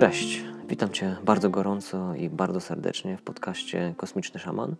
Cześć, 0.00 0.44
witam 0.68 0.90
Cię 0.90 1.16
bardzo 1.24 1.50
gorąco 1.50 2.14
i 2.14 2.30
bardzo 2.30 2.60
serdecznie 2.60 3.16
w 3.16 3.22
podcaście 3.22 3.94
Kosmiczny 3.96 4.40
Szaman. 4.40 4.76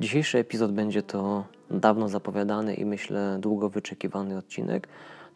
Dzisiejszy 0.00 0.38
epizod 0.38 0.72
będzie 0.72 1.02
to 1.02 1.44
dawno 1.70 2.08
zapowiadany 2.08 2.74
i 2.74 2.84
myślę 2.84 3.36
długo 3.40 3.68
wyczekiwany 3.68 4.36
odcinek 4.36 4.88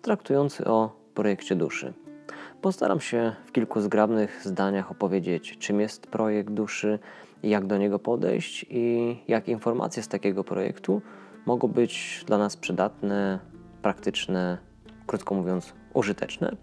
traktujący 0.03 0.65
o 0.65 0.97
projekcie 1.15 1.57
duszy. 1.57 1.93
Postaram 2.63 3.01
się 3.01 3.33
w 3.47 3.53
kilku 3.53 3.81
zgrabnych 3.81 4.41
zdaniach 4.45 4.91
opowiedzieć, 4.91 5.59
czym 5.59 5.81
jest 5.81 6.07
projekt 6.07 6.51
duszy, 6.51 6.99
jak 7.43 7.67
do 7.67 7.79
niego 7.79 7.99
podejść 7.99 8.67
i 8.71 9.17
jak 9.29 9.49
informacje 9.49 10.03
z 10.03 10.09
takiego 10.09 10.45
projektu 10.45 11.03
mogą 11.47 11.69
być 11.69 12.25
dla 12.27 12.39
nas 12.39 12.57
przydatne, 12.57 13.39
praktyczne, 13.83 14.59
krótko 15.07 15.35
mówiąc, 15.35 15.73
użyteczne, 15.95 16.57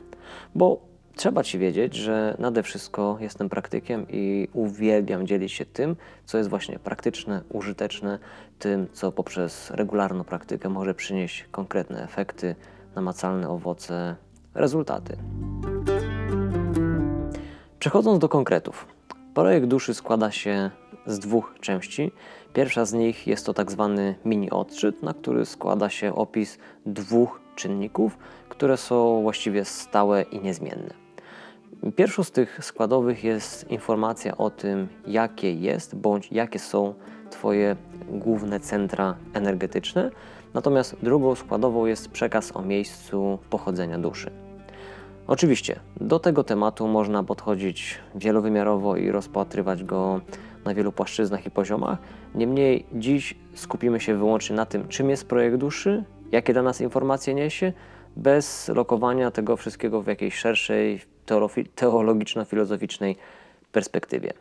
bo 0.56 0.93
trzeba 1.16 1.44
Ci 1.44 1.60
wiedzieć, 1.60 1.96
że 1.96 2.36
nade 2.40 2.64
wszystko 2.64 3.18
jestem 3.20 3.50
praktykiem 3.50 4.06
i 4.10 4.48
uwielbiam 4.54 5.28
dzielić 5.28 5.52
się 5.52 5.66
tym, 5.66 5.96
co 6.26 6.38
jest 6.38 6.50
właśnie 6.50 6.80
praktyczne, 6.80 7.42
użyteczne, 7.50 8.20
tym, 8.60 8.88
co 8.94 9.12
poprzez 9.12 9.72
regularną 9.72 10.24
praktykę 10.24 10.70
może 10.70 10.94
przynieść 10.94 11.46
konkretne 11.52 12.04
efekty, 12.04 12.56
namacalne 12.96 13.50
owoce, 13.50 14.16
rezultaty. 14.54 15.18
Przechodząc 17.80 18.20
do 18.20 18.30
konkretów. 18.30 18.88
Projekt 19.34 19.68
duszy 19.68 19.94
składa 19.94 20.32
się 20.32 20.72
z 21.06 21.20
dwóch 21.20 21.56
części. 21.62 22.12
Pierwsza 22.54 22.86
z 22.86 22.94
nich 22.94 23.28
jest 23.28 23.46
to 23.46 23.54
tak 23.54 23.72
zwany 23.72 24.16
mini 24.26 24.52
odczyt, 24.52 25.04
na 25.04 25.14
który 25.14 25.46
składa 25.46 25.90
się 25.90 26.16
opis 26.16 26.58
dwóch 26.86 27.42
czynników, 27.56 28.18
które 28.50 28.78
są 28.78 29.22
właściwie 29.22 29.66
stałe 29.66 30.22
i 30.22 30.40
niezmienne. 30.40 31.03
Pierwszą 31.96 32.24
z 32.24 32.32
tych 32.32 32.66
składowych 32.66 33.24
jest 33.24 33.72
informacja 33.72 34.38
o 34.38 34.50
tym, 34.50 34.88
jakie 35.08 35.54
jest 35.54 35.96
bądź 35.96 36.32
jakie 36.32 36.60
są 36.60 36.94
Twoje 37.30 37.76
główne 38.10 38.60
centra 38.60 39.16
energetyczne, 39.34 40.12
natomiast 40.54 40.96
drugą 41.02 41.36
składową 41.36 41.86
jest 41.86 42.10
przekaz 42.10 42.56
o 42.56 42.62
miejscu 42.62 43.40
pochodzenia 43.50 44.00
duszy. 44.00 44.32
Oczywiście, 45.28 45.80
do 46.02 46.20
tego 46.20 46.44
tematu 46.44 46.88
można 46.88 47.24
podchodzić 47.24 48.00
wielowymiarowo 48.16 48.96
i 48.96 49.12
rozpatrywać 49.12 49.84
go 49.84 50.22
na 50.66 50.74
wielu 50.74 50.92
płaszczyznach 50.92 51.46
i 51.46 51.52
poziomach. 51.52 52.00
Niemniej 52.36 52.86
dziś 52.94 53.36
skupimy 53.56 54.00
się 54.00 54.18
wyłącznie 54.18 54.56
na 54.56 54.66
tym, 54.66 54.88
czym 54.88 55.10
jest 55.10 55.28
projekt 55.28 55.58
duszy, 55.58 56.04
jakie 56.32 56.54
dla 56.54 56.62
nas 56.62 56.82
informacje 56.82 57.34
niesie, 57.34 57.74
bez 58.16 58.68
lokowania 58.68 59.32
tego 59.32 59.58
wszystkiego 59.58 60.02
w 60.02 60.08
jakiejś 60.08 60.36
szerszej 60.36 61.13
teologiczno-filozoficznej 61.76 63.16
perspektywie. 63.72 64.34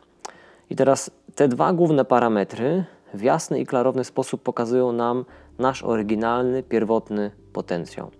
I 0.69 0.75
teraz 0.75 1.11
te 1.35 1.47
dwa 1.47 1.73
główne 1.73 2.05
parametry 2.05 2.83
w 3.13 3.21
jasny 3.21 3.59
i 3.59 3.65
klarowny 3.65 4.03
sposób 4.03 4.43
pokazują 4.43 4.91
nam 4.91 5.25
nasz 5.59 5.83
oryginalny, 5.83 6.63
pierwotny 6.63 7.31
potencjał. 7.53 8.11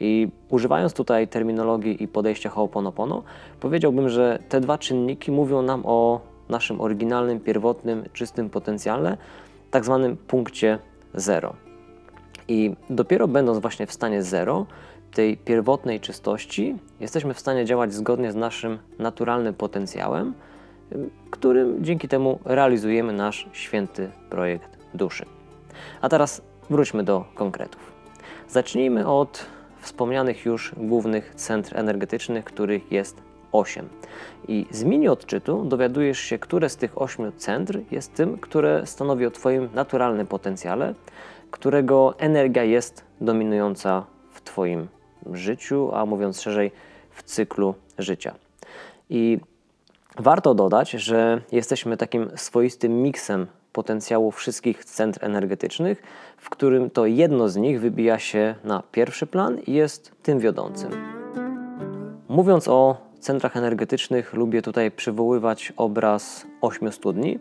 I 0.00 0.28
używając 0.48 0.92
tutaj 0.92 1.28
terminologii 1.28 2.02
i 2.02 2.08
podejścia 2.08 2.50
Ho'oponopono, 2.50 3.22
powiedziałbym, 3.60 4.08
że 4.08 4.38
te 4.48 4.60
dwa 4.60 4.78
czynniki 4.78 5.32
mówią 5.32 5.62
nam 5.62 5.82
o 5.84 6.20
naszym 6.48 6.80
oryginalnym, 6.80 7.40
pierwotnym, 7.40 8.04
czystym 8.12 8.50
potencjale, 8.50 9.16
tak 9.70 9.84
zwanym 9.84 10.16
punkcie 10.16 10.78
zero. 11.14 11.54
I 12.48 12.74
dopiero 12.90 13.28
będąc 13.28 13.58
właśnie 13.58 13.86
w 13.86 13.92
stanie 13.92 14.22
zero, 14.22 14.66
tej 15.10 15.36
pierwotnej 15.36 16.00
czystości, 16.00 16.76
jesteśmy 17.00 17.34
w 17.34 17.40
stanie 17.40 17.64
działać 17.64 17.94
zgodnie 17.94 18.32
z 18.32 18.34
naszym 18.34 18.78
naturalnym 18.98 19.54
potencjałem, 19.54 20.34
którym 21.30 21.84
dzięki 21.84 22.08
temu 22.08 22.38
realizujemy 22.44 23.12
nasz 23.12 23.48
święty 23.52 24.10
projekt 24.30 24.78
duszy. 24.94 25.26
A 26.00 26.08
teraz 26.08 26.42
wróćmy 26.70 27.02
do 27.02 27.24
konkretów. 27.34 27.92
Zacznijmy 28.48 29.08
od 29.08 29.46
wspomnianych 29.80 30.44
już 30.44 30.74
głównych 30.76 31.34
centr 31.34 31.78
energetycznych, 31.78 32.44
których 32.44 32.92
jest 32.92 33.22
8. 33.52 33.88
I 34.48 34.66
z 34.70 34.84
mini 34.84 35.08
odczytu 35.08 35.64
dowiadujesz 35.64 36.18
się, 36.18 36.38
które 36.38 36.68
z 36.68 36.76
tych 36.76 37.02
8 37.02 37.32
centr 37.36 37.80
jest 37.90 38.14
tym, 38.14 38.38
które 38.38 38.86
stanowi 38.86 39.26
o 39.26 39.30
Twoim 39.30 39.68
naturalnym 39.74 40.26
potencjale, 40.26 40.94
którego 41.50 42.14
energia 42.18 42.64
jest 42.64 43.04
dominująca 43.20 44.06
w 44.30 44.40
Twoim 44.40 44.88
życiu, 45.32 45.90
a 45.94 46.06
mówiąc 46.06 46.40
szerzej, 46.40 46.72
w 47.10 47.22
cyklu 47.22 47.74
życia. 47.98 48.34
I 49.10 49.38
warto 50.18 50.54
dodać, 50.54 50.90
że 50.90 51.40
jesteśmy 51.52 51.96
takim 51.96 52.30
swoistym 52.36 53.02
miksem 53.02 53.46
potencjału 53.72 54.30
wszystkich 54.30 54.84
centr 54.84 55.24
energetycznych, 55.24 56.02
w 56.36 56.50
którym 56.50 56.90
to 56.90 57.06
jedno 57.06 57.48
z 57.48 57.56
nich 57.56 57.80
wybija 57.80 58.18
się 58.18 58.54
na 58.64 58.82
pierwszy 58.92 59.26
plan 59.26 59.58
i 59.66 59.72
jest 59.72 60.12
tym 60.22 60.38
wiodącym. 60.38 60.90
Mówiąc 62.28 62.68
o 62.68 62.96
centrach 63.20 63.56
energetycznych, 63.56 64.34
lubię 64.34 64.62
tutaj 64.62 64.90
przywoływać 64.90 65.72
obraz 65.76 66.46
ośmiu 66.60 66.92
studni, 66.92 67.38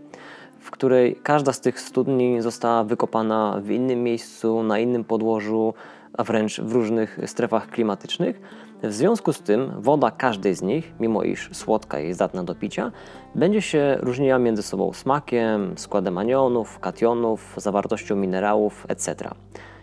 w 0.60 0.72
której 0.72 1.16
każda 1.24 1.54
z 1.54 1.62
tych 1.62 1.80
studni 1.80 2.42
została 2.42 2.84
wykopana 2.84 3.62
w 3.64 3.72
innym 3.72 4.04
miejscu, 4.04 4.64
na 4.64 4.80
innym 4.80 5.04
podłożu, 5.04 5.74
a 6.18 6.24
wręcz 6.24 6.62
w 6.62 6.72
różnych 6.72 7.20
strefach 7.26 7.70
klimatycznych. 7.70 8.42
W 8.84 8.94
związku 8.94 9.34
z 9.34 9.42
tym 9.42 9.72
woda 9.78 10.12
każdej 10.12 10.56
z 10.56 10.62
nich, 10.62 10.94
mimo 11.00 11.24
iż 11.24 11.50
słodka 11.54 12.00
i 12.00 12.14
zdatna 12.14 12.44
do 12.44 12.56
picia, 12.56 12.92
będzie 13.36 13.62
się 13.62 13.98
różniła 14.00 14.40
między 14.40 14.64
sobą 14.64 14.94
smakiem, 14.94 15.74
składem 15.78 16.18
anionów, 16.18 16.80
kationów, 16.80 17.54
zawartością 17.58 18.16
minerałów, 18.16 18.86
etc. 18.90 19.30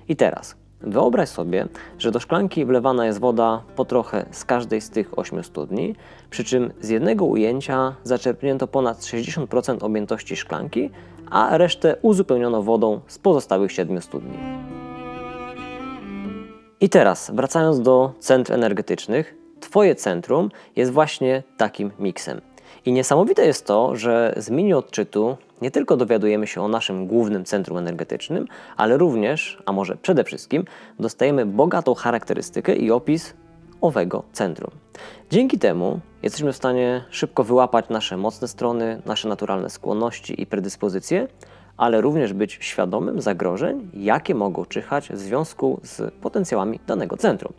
I 0.09 0.17
teraz 0.17 0.57
wyobraź 0.81 1.29
sobie, 1.29 1.69
że 1.99 2.11
do 2.11 2.21
szklanki 2.21 2.65
wlewana 2.65 3.07
jest 3.07 3.21
woda 3.21 3.63
po 3.77 3.85
trochę 3.85 4.27
z 4.31 4.45
każdej 4.45 4.81
z 4.81 4.91
tych 4.91 5.19
ośmiu 5.19 5.43
studni, 5.43 5.95
przy 6.31 6.45
czym 6.45 6.73
z 6.81 6.89
jednego 6.89 7.25
ujęcia 7.25 7.95
zaczerpnięto 8.05 8.67
ponad 8.67 8.99
60% 8.99 9.85
objętości 9.85 10.37
szklanki, 10.37 10.91
a 11.31 11.59
resztę 11.59 11.97
uzupełniono 12.03 12.63
wodą 12.63 13.01
z 13.07 13.19
pozostałych 13.19 13.73
siedmiu 13.73 14.01
studni. 14.01 14.39
I 16.81 16.89
teraz, 16.89 17.31
wracając 17.35 17.81
do 17.81 18.13
centr 18.21 18.53
energetycznych, 18.53 19.35
Twoje 19.61 19.95
centrum 19.95 20.51
jest 20.77 20.93
właśnie 20.93 21.43
takim 21.57 21.91
miksem. 21.99 22.41
I 22.85 22.93
niesamowite 22.93 23.47
jest 23.47 23.67
to, 23.67 23.97
że 23.97 24.35
z 24.37 24.51
mini 24.51 24.75
odczytu 24.75 25.37
nie 25.63 25.71
tylko 25.71 25.97
dowiadujemy 25.97 26.47
się 26.47 26.63
o 26.63 26.69
naszym 26.69 27.07
głównym 27.07 27.45
centrum 27.45 27.79
energetycznym, 27.79 28.47
ale 28.77 28.97
również, 28.97 29.63
a 29.67 29.73
może 29.73 29.97
przede 29.97 30.25
wszystkim, 30.25 30.65
dostajemy 30.99 31.47
bogatą 31.47 31.95
charakterystykę 31.95 32.75
i 32.75 32.91
opis 32.91 33.35
owego 33.81 34.23
centrum. 34.33 34.71
Dzięki 35.31 35.59
temu 35.59 36.01
jesteśmy 36.23 36.53
w 36.53 36.57
stanie 36.57 37.05
szybko 37.11 37.45
wyłapać 37.45 37.89
nasze 37.89 38.17
mocne 38.17 38.49
strony, 38.49 39.03
nasze 39.07 39.29
naturalne 39.29 39.71
skłonności 39.71 40.43
i 40.43 40.47
predyspozycje, 40.47 41.29
ale 41.77 42.01
również 42.01 42.33
być 42.33 42.59
świadomym 42.61 43.21
zagrożeń, 43.21 43.91
jakie 43.95 44.35
mogą 44.35 44.65
czyhać 44.65 45.09
w 45.09 45.19
związku 45.19 45.81
z 45.83 46.15
potencjałami 46.15 46.81
danego 46.87 47.17
centrum. 47.17 47.53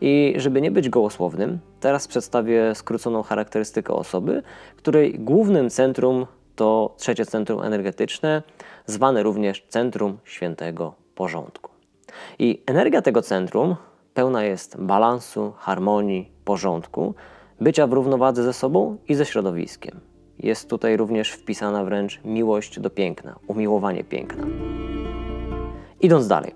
I 0.00 0.34
żeby 0.36 0.60
nie 0.60 0.70
być 0.70 0.88
gołosłownym, 0.88 1.58
teraz 1.80 2.08
przedstawię 2.08 2.74
skróconą 2.74 3.22
charakterystykę 3.22 3.92
osoby, 3.94 4.42
której 4.76 5.18
głównym 5.18 5.70
centrum 5.70 6.26
to 6.56 6.94
trzecie 6.96 7.26
centrum 7.26 7.62
energetyczne, 7.62 8.42
zwane 8.86 9.22
również 9.22 9.66
centrum 9.68 10.18
świętego 10.24 10.94
porządku. 11.14 11.70
I 12.38 12.62
energia 12.66 13.02
tego 13.02 13.22
centrum 13.22 13.76
pełna 14.14 14.44
jest 14.44 14.80
balansu, 14.80 15.52
harmonii, 15.58 16.32
porządku, 16.44 17.14
bycia 17.60 17.86
w 17.86 17.92
równowadze 17.92 18.42
ze 18.42 18.52
sobą 18.52 18.96
i 19.08 19.14
ze 19.14 19.26
środowiskiem. 19.26 20.00
Jest 20.40 20.70
tutaj 20.70 20.96
również 20.96 21.30
wpisana 21.32 21.84
wręcz 21.84 22.20
miłość 22.24 22.80
do 22.80 22.90
piękna, 22.90 23.38
umiłowanie 23.46 24.04
piękna. 24.04 24.44
Idąc 26.00 26.28
dalej. 26.28 26.54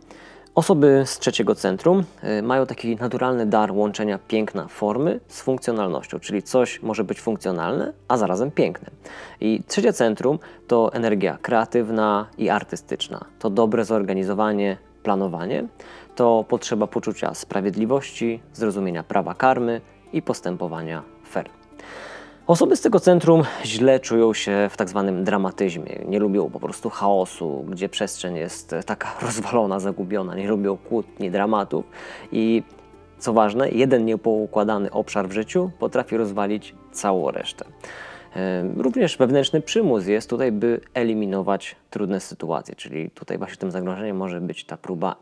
Osoby 0.55 1.02
z 1.06 1.19
trzeciego 1.19 1.55
centrum 1.55 2.05
y, 2.38 2.43
mają 2.43 2.67
taki 2.67 2.96
naturalny 2.96 3.46
dar 3.46 3.73
łączenia 3.73 4.19
piękna 4.29 4.69
formy 4.69 5.20
z 5.29 5.40
funkcjonalnością, 5.40 6.20
czyli 6.20 6.43
coś 6.43 6.82
może 6.82 7.05
być 7.05 7.20
funkcjonalne, 7.20 7.93
a 8.08 8.17
zarazem 8.17 8.50
piękne. 8.50 8.90
I 9.40 9.62
trzecie 9.67 9.93
centrum 9.93 10.38
to 10.67 10.93
energia 10.93 11.38
kreatywna 11.43 12.26
i 12.38 12.49
artystyczna. 12.49 13.25
To 13.38 13.50
dobre 13.50 13.84
zorganizowanie, 13.84 14.76
planowanie, 15.02 15.64
to 16.17 16.44
potrzeba 16.49 16.87
poczucia 16.87 17.34
sprawiedliwości, 17.34 18.40
zrozumienia 18.52 19.02
prawa 19.02 19.34
karmy 19.34 19.81
i 20.12 20.23
postępowania 20.23 21.02
fair. 21.31 21.49
Osoby 22.47 22.77
z 22.77 22.81
tego 22.81 23.00
centrum 23.00 23.43
źle 23.65 24.00
czują 24.00 24.35
się 24.35 24.69
w 24.71 24.77
tak 24.77 24.89
zwanym 24.89 25.25
dramatyzmie. 25.25 25.99
Nie 26.09 26.19
lubią 26.19 26.50
po 26.50 26.61
prostu 26.61 26.91
chaosu, 26.91 27.65
gdzie 27.69 27.89
przestrzeń 27.89 28.37
jest 28.37 28.75
taka 28.87 29.15
rozwalona, 29.27 29.81
zagubiona. 29.81 30.35
Nie 30.35 30.49
lubią 30.49 30.77
kłótni, 30.77 31.31
dramatów. 31.31 31.85
I 32.33 32.62
co 33.19 33.33
ważne, 33.33 33.71
jeden 33.71 34.05
niepoukładany 34.05 34.91
obszar 34.91 35.29
w 35.29 35.33
życiu 35.33 35.71
potrafi 35.79 36.17
rozwalić 36.17 36.75
całą 36.93 37.31
resztę. 37.31 37.65
Również 38.77 39.17
wewnętrzny 39.17 39.61
przymus 39.61 40.06
jest 40.06 40.31
tutaj, 40.31 40.53
by 40.53 40.81
eliminować 40.94 41.77
trudne 41.91 42.21
sytuacje, 42.21 42.75
czyli 42.75 43.11
tutaj 43.11 43.39
właśnie 43.39 43.56
tym 43.56 43.71
zagrożeniem 43.71 44.17
może 44.17 44.41
być 44.41 44.65
ta 44.65 44.77
próba 44.77 45.17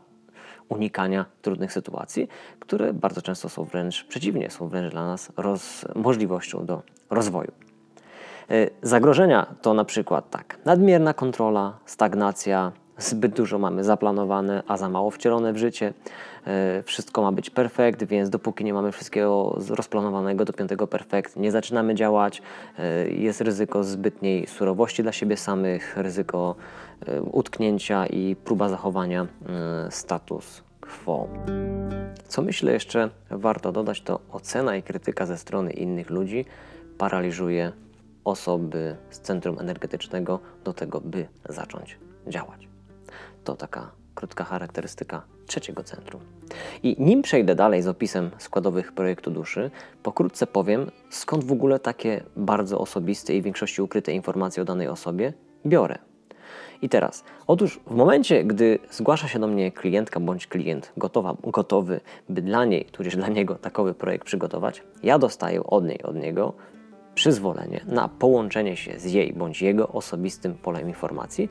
unikania 0.71 1.25
trudnych 1.41 1.73
sytuacji, 1.73 2.27
które 2.59 2.93
bardzo 2.93 3.21
często 3.21 3.49
są 3.49 3.63
wręcz 3.63 4.03
przeciwnie, 4.03 4.49
są 4.49 4.67
wręcz 4.67 4.91
dla 4.91 5.05
nas 5.05 5.31
roz, 5.37 5.85
możliwością 5.95 6.65
do 6.65 6.81
rozwoju. 7.09 7.51
E, 8.49 8.69
zagrożenia 8.81 9.45
to 9.61 9.73
na 9.73 9.85
przykład 9.85 10.29
tak, 10.29 10.57
nadmierna 10.65 11.13
kontrola, 11.13 11.77
stagnacja, 11.85 12.71
zbyt 12.97 13.33
dużo 13.33 13.59
mamy 13.59 13.83
zaplanowane, 13.83 14.63
a 14.67 14.77
za 14.77 14.89
mało 14.89 15.11
wcielone 15.11 15.53
w 15.53 15.57
życie. 15.57 15.93
E, 16.47 16.83
wszystko 16.83 17.21
ma 17.21 17.31
być 17.31 17.49
perfekt, 17.49 18.03
więc 18.03 18.29
dopóki 18.29 18.63
nie 18.63 18.73
mamy 18.73 18.91
wszystkiego 18.91 19.59
rozplanowanego 19.69 20.45
do 20.45 20.53
piątego 20.53 20.87
perfekt, 20.87 21.35
nie 21.35 21.51
zaczynamy 21.51 21.95
działać. 21.95 22.41
E, 22.79 23.09
jest 23.09 23.41
ryzyko 23.41 23.83
zbytniej 23.83 24.47
surowości 24.47 25.03
dla 25.03 25.11
siebie 25.11 25.37
samych, 25.37 25.97
ryzyko 25.97 26.55
utknięcia 27.31 28.07
i 28.07 28.35
próba 28.35 28.69
zachowania 28.69 29.27
status 29.89 30.63
quo. 30.81 31.27
Co 32.27 32.41
myślę 32.41 32.73
jeszcze 32.73 33.09
warto 33.29 33.71
dodać, 33.71 34.01
to 34.01 34.19
ocena 34.31 34.75
i 34.75 34.83
krytyka 34.83 35.25
ze 35.25 35.37
strony 35.37 35.71
innych 35.71 36.09
ludzi 36.09 36.45
paraliżuje 36.97 37.71
osoby 38.23 38.95
z 39.09 39.19
centrum 39.19 39.59
energetycznego 39.59 40.39
do 40.63 40.73
tego, 40.73 41.01
by 41.01 41.27
zacząć 41.49 41.97
działać. 42.27 42.67
To 43.43 43.55
taka 43.55 43.91
krótka 44.15 44.43
charakterystyka 44.43 45.21
trzeciego 45.51 45.83
centrum. 45.83 46.21
I 46.83 46.95
nim 46.99 47.21
przejdę 47.21 47.55
dalej 47.55 47.81
z 47.81 47.87
opisem 47.87 48.31
składowych 48.37 48.91
projektu 48.91 49.31
duszy, 49.31 49.71
pokrótce 50.03 50.47
powiem, 50.47 50.91
skąd 51.09 51.43
w 51.43 51.51
ogóle 51.51 51.79
takie 51.79 52.23
bardzo 52.35 52.79
osobiste 52.79 53.35
i 53.35 53.41
w 53.41 53.43
większości 53.43 53.81
ukryte 53.81 54.11
informacje 54.11 54.63
o 54.63 54.65
danej 54.65 54.87
osobie 54.87 55.33
biorę. 55.65 55.97
I 56.81 56.89
teraz, 56.89 57.23
otóż 57.47 57.79
w 57.87 57.95
momencie, 57.95 58.43
gdy 58.43 58.79
zgłasza 58.91 59.27
się 59.27 59.39
do 59.39 59.47
mnie 59.47 59.71
klientka 59.71 60.19
bądź 60.19 60.47
klient 60.47 60.91
gotowa, 60.97 61.35
gotowy, 61.43 61.99
by 62.29 62.41
dla 62.41 62.65
niej, 62.65 62.85
tudzież 62.85 63.15
dla 63.15 63.27
niego 63.27 63.55
takowy 63.55 63.93
projekt 63.93 64.25
przygotować, 64.25 64.83
ja 65.03 65.19
dostaję 65.19 65.63
od 65.63 65.85
niej, 65.85 66.03
od 66.03 66.15
niego 66.15 66.53
przyzwolenie 67.15 67.81
na 67.85 68.07
połączenie 68.07 68.75
się 68.77 68.99
z 68.99 69.05
jej 69.05 69.33
bądź 69.33 69.61
jego 69.61 69.87
osobistym 69.87 70.53
polem 70.53 70.87
informacji, 70.87 71.49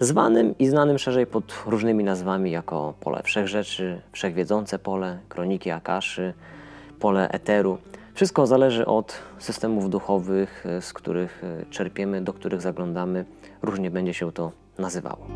zwanym 0.00 0.58
i 0.58 0.66
znanym 0.66 0.98
szerzej 0.98 1.26
pod 1.26 1.62
różnymi 1.66 2.04
nazwami 2.04 2.50
jako 2.50 2.94
pole 3.00 3.20
wszechrzeczy, 3.24 4.00
wszechwiedzące 4.12 4.78
pole, 4.78 5.18
kroniki 5.28 5.70
Akaszy, 5.70 6.34
pole 7.00 7.28
eteru. 7.28 7.78
Wszystko 8.14 8.46
zależy 8.46 8.86
od 8.86 9.18
systemów 9.38 9.90
duchowych, 9.90 10.64
z 10.80 10.92
których 10.92 11.44
e, 11.44 11.66
czerpiemy, 11.70 12.20
do 12.20 12.32
których 12.32 12.60
zaglądamy. 12.60 13.24
Różnie 13.62 13.90
będzie 13.90 14.14
się 14.14 14.32
to 14.32 14.52
nazywało. 14.78 15.26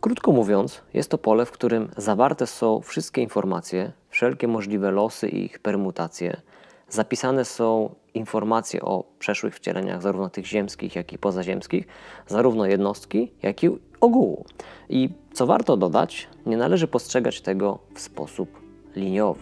Krótko 0.00 0.32
mówiąc, 0.32 0.82
jest 0.94 1.10
to 1.10 1.18
pole, 1.18 1.46
w 1.46 1.50
którym 1.50 1.88
zawarte 1.96 2.46
są 2.46 2.80
wszystkie 2.80 3.22
informacje, 3.22 3.92
wszelkie 4.10 4.48
możliwe 4.48 4.90
losy 4.90 5.28
i 5.28 5.44
ich 5.44 5.58
permutacje. 5.58 6.36
Zapisane 6.88 7.44
są 7.44 7.94
informacje 8.14 8.82
o 8.82 9.04
przeszłych 9.18 9.54
wcieleniach, 9.54 10.02
zarówno 10.02 10.28
tych 10.28 10.46
ziemskich, 10.46 10.96
jak 10.96 11.12
i 11.12 11.18
pozaziemskich, 11.18 11.86
zarówno 12.26 12.66
jednostki, 12.66 13.32
jak 13.42 13.64
i 13.64 13.68
ogółu. 14.00 14.44
I 14.88 15.08
co 15.32 15.46
warto 15.46 15.76
dodać, 15.76 16.28
nie 16.46 16.56
należy 16.56 16.88
postrzegać 16.88 17.40
tego 17.40 17.78
w 17.94 18.00
sposób 18.00 18.60
liniowy. 18.96 19.40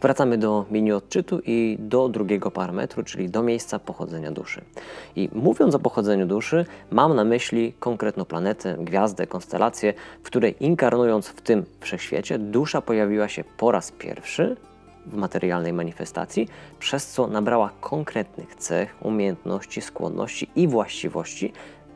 Wracamy 0.00 0.38
do 0.38 0.64
mini 0.70 0.92
odczytu 0.92 1.40
i 1.46 1.76
do 1.80 2.08
drugiego 2.08 2.50
parametru, 2.50 3.02
czyli 3.02 3.28
do 3.28 3.42
miejsca 3.42 3.78
pochodzenia 3.78 4.32
duszy. 4.32 4.64
I 5.16 5.28
mówiąc 5.32 5.74
o 5.74 5.78
pochodzeniu 5.78 6.26
duszy, 6.26 6.66
mam 6.90 7.14
na 7.16 7.24
myśli 7.24 7.72
konkretną 7.80 8.24
planetę, 8.24 8.76
gwiazdę, 8.78 9.26
konstelację, 9.26 9.94
w 10.22 10.26
której 10.26 10.54
inkarnując 10.60 11.28
w 11.28 11.40
tym 11.40 11.64
wszechświecie, 11.80 12.38
dusza 12.38 12.82
pojawiła 12.82 13.28
się 13.28 13.44
po 13.56 13.72
raz 13.72 13.92
pierwszy 13.92 14.56
w 15.06 15.16
materialnej 15.16 15.72
manifestacji, 15.72 16.48
przez 16.78 17.06
co 17.06 17.26
nabrała 17.26 17.70
konkretnych 17.80 18.54
cech, 18.54 18.96
umiejętności, 19.02 19.80
skłonności 19.80 20.50
i 20.56 20.68
właściwości 20.68 21.52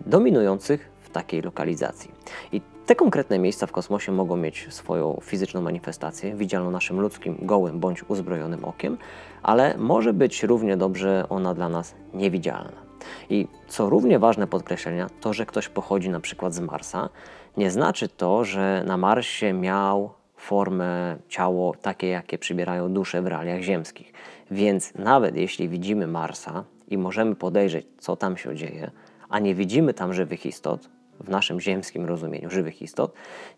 dominujących 0.07 0.91
w 1.01 1.11
takiej 1.11 1.43
lokalizacji. 1.43 2.11
I 2.53 2.74
te 2.87 2.97
konkretne 2.97 3.39
miejsca 3.39 3.67
w 3.67 3.73
kosmosie 3.73 4.13
mogą 4.13 4.37
mieć 4.37 4.67
swoją 4.71 5.19
fizyczną 5.23 5.61
manifestację, 5.61 6.35
widzialną 6.35 6.71
naszym 6.71 7.01
ludzkim, 7.01 7.37
gołym 7.43 7.81
bądź 7.81 8.11
uzbrojonym 8.11 8.65
okiem, 8.65 8.99
ale 9.43 9.79
może 9.79 10.13
być 10.13 10.43
równie 10.43 10.77
dobrze 10.77 11.27
ona 11.29 11.55
dla 11.55 11.69
nas 11.69 11.95
niewidzialna. 12.15 12.85
I 13.31 13.49
co 13.69 13.91
równie 13.91 14.19
ważne 14.19 14.47
podkreślenia, 14.47 15.07
to 15.21 15.33
że 15.33 15.47
ktoś 15.47 15.69
pochodzi 15.69 16.11
na 16.11 16.21
przykład 16.21 16.55
z 16.55 16.61
Marsa, 16.61 17.09
nie 17.57 17.71
znaczy 17.71 18.09
to, 18.09 18.45
że 18.45 18.85
na 18.87 18.97
Marsie 18.97 19.53
miał 19.53 20.11
formę, 20.37 21.17
ciało 21.29 21.75
takie, 21.83 22.09
jakie 22.09 22.39
przybierają 22.39 22.93
dusze 22.93 23.23
w 23.23 23.27
realiach 23.27 23.61
ziemskich. 23.61 24.13
Więc 24.51 24.95
nawet 24.95 25.37
jeśli 25.37 25.69
widzimy 25.69 26.07
Marsa 26.07 26.65
i 26.89 26.99
możemy 26.99 27.35
podejrzeć, 27.35 27.87
co 27.99 28.17
tam 28.17 28.37
się 28.37 28.57
dzieje, 28.57 28.91
a 29.29 29.39
nie 29.39 29.55
widzimy 29.55 29.95
tam 29.95 30.15
żywych 30.15 30.47
istot, 30.47 30.89
w 31.21 31.29
naszym 31.29 31.61
ziemskim 31.61 32.05
rozumieniu 32.05 32.51
żywych 32.51 32.83
istot, 32.83 33.13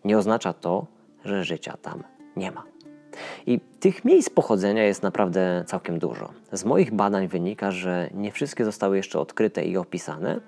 nie 0.05 0.17
oznacza 0.17 0.53
to, 0.53 0.87
że 1.25 1.43
życia 1.43 1.77
tam 1.81 2.03
nie 2.35 2.51
ma. 2.51 2.63
I 3.45 3.59
tych 3.79 4.05
miejsc 4.05 4.29
pochodzenia 4.29 4.83
jest 4.83 5.03
naprawdę 5.03 5.63
całkiem 5.67 5.99
dużo. 5.99 6.29
Z 6.51 6.65
moich 6.65 6.93
badań 6.93 7.27
wynika, 7.27 7.71
że 7.71 8.09
nie 8.13 8.31
wszystkie 8.31 8.65
zostały 8.65 8.97
jeszcze 8.97 9.19
odkryte 9.19 9.65
i 9.65 9.77
opisane, 9.77 10.39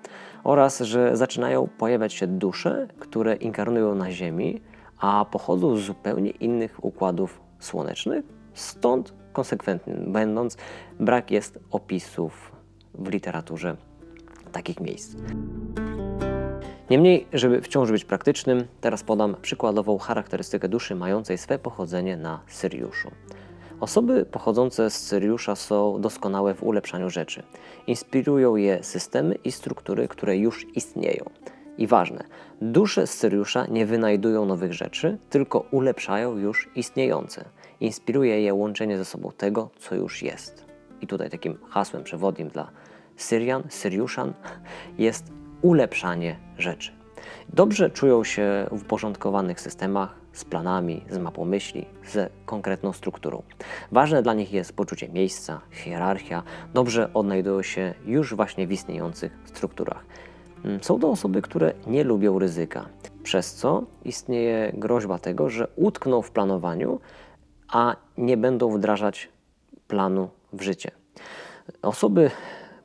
oraz 0.44 0.80
że 0.80 1.16
zaczynają 1.16 1.68
pojawiać 1.78 2.12
się 2.12 2.26
dusze, 2.26 2.88
które 2.98 3.36
inkarnują 3.36 3.94
na 3.94 4.12
Ziemi, 4.12 4.60
a 4.98 5.24
pochodzą 5.30 5.76
z 5.76 5.80
zupełnie 5.80 6.30
innych 6.30 6.84
układów 6.84 7.40
słonecznych, 7.58 8.24
stąd 8.54 9.14
konsekwentnie 9.32 9.94
będąc, 9.94 10.56
brak 11.00 11.30
jest 11.30 11.58
opisów 11.70 12.52
w 12.94 13.08
literaturze 13.08 13.76
takich 14.52 14.80
miejsc. 14.80 15.16
Niemniej, 16.90 17.26
żeby 17.32 17.60
wciąż 17.62 17.90
być 17.90 18.04
praktycznym, 18.04 18.66
teraz 18.80 19.02
podam 19.02 19.36
przykładową 19.42 19.98
charakterystykę 19.98 20.68
duszy 20.68 20.94
mającej 20.94 21.38
swe 21.38 21.58
pochodzenie 21.58 22.16
na 22.16 22.40
Syriuszu. 22.46 23.10
Osoby 23.80 24.24
pochodzące 24.24 24.90
z 24.90 24.94
Syriusza 24.94 25.56
są 25.56 26.00
doskonałe 26.00 26.54
w 26.54 26.62
ulepszaniu 26.62 27.10
rzeczy. 27.10 27.42
Inspirują 27.86 28.56
je 28.56 28.82
systemy 28.82 29.34
i 29.34 29.52
struktury, 29.52 30.08
które 30.08 30.36
już 30.36 30.66
istnieją. 30.76 31.24
I 31.78 31.86
ważne, 31.86 32.24
dusze 32.60 33.06
z 33.06 33.10
Syriusza 33.10 33.66
nie 33.66 33.86
wynajdują 33.86 34.46
nowych 34.46 34.72
rzeczy, 34.72 35.18
tylko 35.30 35.64
ulepszają 35.70 36.36
już 36.36 36.68
istniejące. 36.74 37.44
Inspiruje 37.80 38.42
je 38.42 38.54
łączenie 38.54 38.98
ze 38.98 39.04
sobą 39.04 39.30
tego, 39.36 39.70
co 39.78 39.94
już 39.94 40.22
jest. 40.22 40.64
I 41.00 41.06
tutaj 41.06 41.30
takim 41.30 41.58
hasłem 41.68 42.04
przewodnim 42.04 42.48
dla 42.48 42.70
Syrian, 43.16 43.62
Syriuszan 43.68 44.34
jest 44.98 45.39
ulepszanie 45.62 46.36
rzeczy. 46.58 46.92
Dobrze 47.48 47.90
czują 47.90 48.24
się 48.24 48.66
w 48.72 48.82
uporządkowanych 48.82 49.60
systemach, 49.60 50.20
z 50.32 50.44
planami, 50.44 51.04
z 51.10 51.18
mapą 51.18 51.44
myśli, 51.44 51.86
z 52.06 52.32
konkretną 52.46 52.92
strukturą. 52.92 53.42
Ważne 53.92 54.22
dla 54.22 54.34
nich 54.34 54.52
jest 54.52 54.76
poczucie 54.76 55.08
miejsca, 55.08 55.60
hierarchia, 55.70 56.42
dobrze 56.74 57.10
odnajdują 57.14 57.62
się 57.62 57.94
już 58.06 58.34
właśnie 58.34 58.66
w 58.66 58.72
istniejących 58.72 59.32
strukturach. 59.44 60.04
Mm, 60.64 60.82
są 60.82 61.00
to 61.00 61.10
osoby, 61.10 61.42
które 61.42 61.72
nie 61.86 62.04
lubią 62.04 62.38
ryzyka, 62.38 62.88
przez 63.22 63.54
co 63.54 63.82
istnieje 64.04 64.72
groźba 64.74 65.18
tego, 65.18 65.50
że 65.50 65.68
utkną 65.76 66.22
w 66.22 66.30
planowaniu, 66.30 67.00
a 67.68 67.96
nie 68.18 68.36
będą 68.36 68.70
wdrażać 68.70 69.28
planu 69.88 70.30
w 70.52 70.62
życie. 70.62 70.90
Osoby 71.82 72.30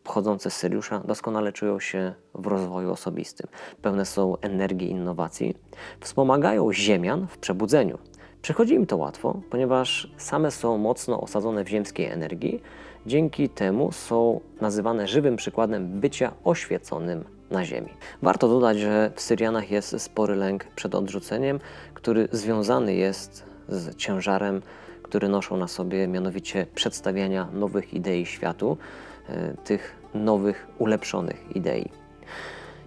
pochodzące 0.05 0.49
z 0.49 0.55
Syriusza 0.55 0.99
doskonale 0.99 1.53
czują 1.53 1.79
się 1.79 2.13
w 2.33 2.47
rozwoju 2.47 2.91
osobistym. 2.91 3.47
Pełne 3.81 4.05
są 4.05 4.37
energii 4.37 4.89
innowacji. 4.89 5.57
Wspomagają 5.99 6.73
Ziemian 6.73 7.27
w 7.27 7.37
przebudzeniu. 7.37 7.97
Przychodzi 8.41 8.73
im 8.73 8.85
to 8.85 8.97
łatwo, 8.97 9.41
ponieważ 9.49 10.11
same 10.17 10.51
są 10.51 10.77
mocno 10.77 11.21
osadzone 11.21 11.63
w 11.63 11.69
ziemskiej 11.69 12.05
energii. 12.05 12.61
Dzięki 13.05 13.49
temu 13.49 13.91
są 13.91 14.41
nazywane 14.61 15.07
żywym 15.07 15.35
przykładem 15.35 15.99
bycia 15.99 16.31
oświeconym 16.43 17.23
na 17.51 17.65
Ziemi. 17.65 17.89
Warto 18.21 18.47
dodać, 18.47 18.79
że 18.79 19.11
w 19.15 19.21
Syrianach 19.21 19.71
jest 19.71 20.01
spory 20.01 20.35
lęk 20.35 20.65
przed 20.75 20.95
odrzuceniem, 20.95 21.59
który 21.93 22.27
związany 22.31 22.93
jest 22.95 23.45
z 23.69 23.95
ciężarem, 23.95 24.61
który 25.03 25.29
noszą 25.29 25.57
na 25.57 25.67
sobie, 25.67 26.07
mianowicie 26.07 26.67
przedstawiania 26.75 27.47
nowych 27.53 27.93
idei 27.93 28.25
światu. 28.25 28.77
E, 29.29 29.53
tych 29.63 29.95
nowych, 30.13 30.67
ulepszonych 30.79 31.55
idei. 31.55 31.89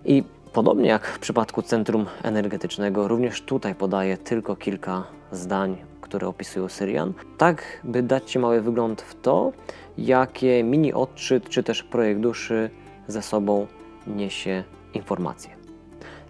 I 0.04 0.25
Podobnie 0.52 0.88
jak 0.88 1.07
w 1.07 1.18
przypadku 1.18 1.62
centrum 1.62 2.07
energetycznego, 2.23 3.09
również 3.09 3.42
tutaj 3.42 3.75
podaję 3.75 4.16
tylko 4.16 4.57
kilka 4.57 5.04
zdań, 5.33 5.76
które 6.00 6.28
opisują 6.28 6.68
Syrian, 6.68 7.12
tak 7.38 7.80
by 7.85 8.02
dać 8.02 8.30
Ci 8.30 8.38
mały 8.38 8.61
wygląd 8.61 9.02
w 9.02 9.21
to, 9.21 9.52
jakie 9.99 10.64
mini 10.64 10.92
odczyt 10.92 11.49
czy 11.49 11.62
też 11.62 11.83
projekt 11.83 12.21
duszy 12.21 12.71
ze 13.07 13.23
sobą 13.23 13.66
niesie 14.07 14.64
informacje. 14.95 15.50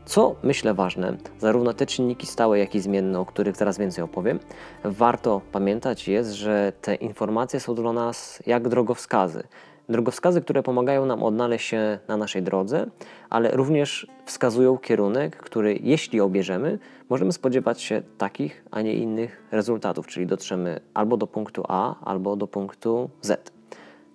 Co 0.05 0.37
myślę 0.43 0.75
ważne, 0.75 1.17
zarówno 1.39 1.75
te 1.75 1.87
czynniki 1.87 2.27
stałe, 2.27 2.59
jak 2.59 2.75
i 2.75 2.81
zmienne, 2.81 3.21
o 3.21 3.27
których 3.27 3.57
zaraz 3.57 3.79
więcej 3.79 4.05
opowiem, 4.05 4.39
warto 4.85 5.41
pamiętać 5.53 6.09
jest, 6.09 6.33
że 6.33 6.73
te 6.83 6.95
informacje 6.95 7.61
są 7.61 7.75
dla 7.75 7.93
nas 7.93 8.43
jak 8.47 8.69
drogowskazy. 8.69 9.43
Drogowskazy, 9.89 10.41
które 10.41 10.63
pomagają 10.63 11.07
nam 11.07 11.23
odnaleźć 11.23 11.69
się 11.69 11.99
na 12.09 12.17
naszej 12.17 12.43
drodze, 12.43 12.87
ale 13.31 13.51
również 13.51 14.07
wskazują 14.25 14.79
kierunek, 14.79 15.37
który 15.37 15.79
jeśli 15.83 16.21
obierzemy, 16.21 16.79
możemy 17.09 17.33
spodziewać 17.33 17.83
się 17.83 18.03
takich, 18.19 18.65
a 18.71 18.83
nie 18.83 18.95
innych 18.95 19.43
rezultatów, 19.51 20.07
czyli 20.07 20.27
dotrzemy 20.27 20.81
albo 20.95 21.17
do 21.17 21.27
punktu 21.27 21.65
A, 21.69 22.05
albo 22.05 22.37
do 22.37 22.47
punktu 22.47 23.11
Z 23.21 23.59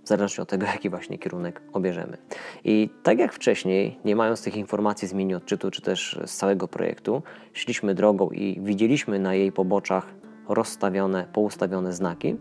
w 0.03 0.07
zależności 0.07 0.41
od 0.41 0.49
tego, 0.49 0.65
jaki 0.73 0.89
właśnie 0.89 1.17
kierunek 1.17 1.61
obierzemy. 1.73 2.17
I 2.63 2.89
tak 3.03 3.19
jak 3.19 3.33
wcześniej, 3.33 3.99
nie 4.05 4.15
mając 4.15 4.43
tych 4.43 4.55
informacji 4.55 5.07
z 5.07 5.13
mini 5.13 5.35
odczytu, 5.35 5.71
czy 5.71 5.81
też 5.81 6.19
z 6.25 6.37
całego 6.37 6.67
projektu, 6.67 7.23
szliśmy 7.53 7.95
drogą 7.95 8.29
i 8.29 8.59
widzieliśmy 8.61 9.19
na 9.19 9.35
jej 9.35 9.51
poboczach 9.51 10.07
rozstawione, 10.49 11.27
poustawione 11.33 11.93
znaki, 11.93 12.35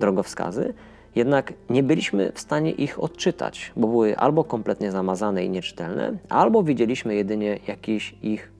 drogowskazy, 0.00 0.74
jednak 1.16 1.52
nie 1.70 1.82
byliśmy 1.82 2.32
w 2.34 2.40
stanie 2.40 2.70
ich 2.70 3.02
odczytać, 3.02 3.72
bo 3.76 3.88
były 3.88 4.16
albo 4.16 4.44
kompletnie 4.44 4.92
zamazane 4.92 5.44
i 5.44 5.50
nieczytelne, 5.50 6.18
albo 6.28 6.62
widzieliśmy 6.62 7.14
jedynie 7.14 7.58
jakiś 7.68 8.14
ich 8.22 8.52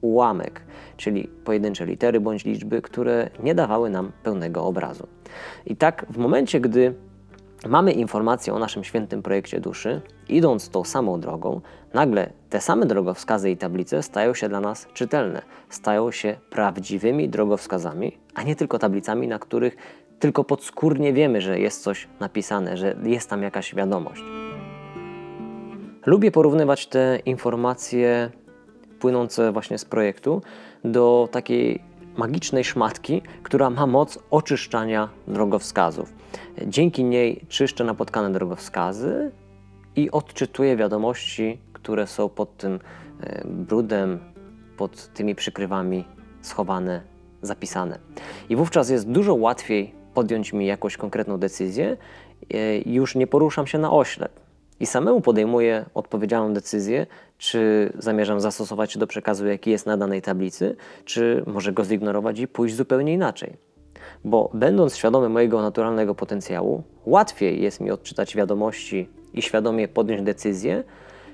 ułamek, 0.00 0.60
czyli 0.96 1.28
pojedyncze 1.44 1.86
litery 1.86 2.20
bądź 2.20 2.44
liczby, 2.44 2.82
które 2.82 3.30
nie 3.42 3.54
dawały 3.54 3.90
nam 3.90 4.12
pełnego 4.22 4.64
obrazu. 4.64 5.06
I 5.66 5.76
tak 5.76 6.06
w 6.10 6.18
momencie, 6.18 6.60
gdy 6.60 6.94
mamy 7.68 7.92
informację 7.92 8.54
o 8.54 8.58
naszym 8.58 8.84
świętym 8.84 9.22
projekcie 9.22 9.60
duszy, 9.60 10.00
idąc 10.28 10.68
tą 10.68 10.84
samą 10.84 11.20
drogą, 11.20 11.60
nagle 11.94 12.30
te 12.50 12.60
same 12.60 12.86
drogowskazy 12.86 13.50
i 13.50 13.56
tablice 13.56 14.02
stają 14.02 14.34
się 14.34 14.48
dla 14.48 14.60
nas 14.60 14.88
czytelne, 14.94 15.42
stają 15.68 16.10
się 16.10 16.36
prawdziwymi 16.50 17.28
drogowskazami, 17.28 18.18
a 18.34 18.42
nie 18.42 18.56
tylko 18.56 18.78
tablicami, 18.78 19.28
na 19.28 19.38
których 19.38 19.76
tylko 20.24 20.44
podskórnie 20.44 21.12
wiemy, 21.12 21.40
że 21.40 21.60
jest 21.60 21.82
coś 21.82 22.08
napisane, 22.20 22.76
że 22.76 22.96
jest 23.02 23.30
tam 23.30 23.42
jakaś 23.42 23.74
wiadomość. 23.74 24.22
Lubię 26.06 26.30
porównywać 26.30 26.86
te 26.86 27.18
informacje 27.26 28.30
płynące 29.00 29.52
właśnie 29.52 29.78
z 29.78 29.84
projektu 29.84 30.42
do 30.84 31.28
takiej 31.32 31.82
magicznej 32.16 32.64
szmatki, 32.64 33.22
która 33.42 33.70
ma 33.70 33.86
moc 33.86 34.18
oczyszczania 34.30 35.08
drogowskazów. 35.28 36.12
Dzięki 36.66 37.04
niej 37.04 37.44
czyszczę 37.48 37.84
napotkane 37.84 38.32
drogowskazy 38.32 39.30
i 39.96 40.10
odczytuję 40.10 40.76
wiadomości, 40.76 41.58
które 41.72 42.06
są 42.06 42.28
pod 42.28 42.56
tym 42.56 42.78
e, 43.20 43.42
brudem, 43.48 44.18
pod 44.76 45.12
tymi 45.14 45.34
przykrywami 45.34 46.04
schowane, 46.40 47.02
zapisane. 47.42 47.98
I 48.48 48.56
wówczas 48.56 48.90
jest 48.90 49.10
dużo 49.10 49.34
łatwiej 49.34 50.03
podjąć 50.14 50.52
mi 50.52 50.66
jakąś 50.66 50.96
konkretną 50.96 51.38
decyzję, 51.38 51.96
e, 52.54 52.78
już 52.78 53.14
nie 53.14 53.26
poruszam 53.26 53.66
się 53.66 53.78
na 53.78 53.92
oślep 53.92 54.44
i 54.80 54.86
samemu 54.86 55.20
podejmuję 55.20 55.84
odpowiedzialną 55.94 56.54
decyzję, 56.54 57.06
czy 57.38 57.92
zamierzam 57.98 58.40
zastosować 58.40 58.92
się 58.92 58.98
do 58.98 59.06
przekazu, 59.06 59.46
jaki 59.46 59.70
jest 59.70 59.86
na 59.86 59.96
danej 59.96 60.22
tablicy, 60.22 60.76
czy 61.04 61.44
może 61.46 61.72
go 61.72 61.84
zignorować 61.84 62.38
i 62.38 62.48
pójść 62.48 62.74
zupełnie 62.74 63.12
inaczej. 63.12 63.56
Bo 64.24 64.50
będąc 64.54 64.96
świadomy 64.96 65.28
mojego 65.28 65.62
naturalnego 65.62 66.14
potencjału, 66.14 66.82
łatwiej 67.06 67.62
jest 67.62 67.80
mi 67.80 67.90
odczytać 67.90 68.36
wiadomości 68.36 69.08
i 69.34 69.42
świadomie 69.42 69.88
podjąć 69.88 70.22
decyzję, 70.22 70.84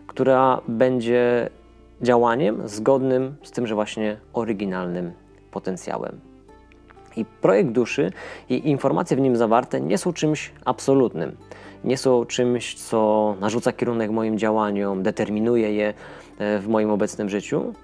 która 0.06 0.60
będzie 0.68 1.50
działaniem 2.02 2.68
zgodnym 2.68 3.36
z 3.42 3.50
tymże 3.50 3.74
właśnie 3.74 4.16
oryginalnym 4.32 5.12
potencjałem. 5.50 6.29
I 7.16 7.24
projekt 7.24 7.70
duszy 7.70 8.12
i 8.48 8.68
informacje 8.68 9.16
w 9.16 9.20
nim 9.20 9.36
zawarte 9.36 9.80
nie 9.80 9.98
są 9.98 10.12
czymś 10.12 10.52
absolutnym 10.64 11.36
nie 11.84 11.96
są 11.96 12.24
czymś, 12.24 12.74
co 12.74 13.36
narzuca 13.40 13.72
kierunek 13.72 14.10
moim 14.10 14.38
działaniom, 14.38 15.02
determinuje 15.02 15.74
je 15.74 15.94
e, 16.38 16.58
w 16.58 16.68
moim 16.68 16.90
obecnym 16.90 17.28
życiu. 17.28 17.74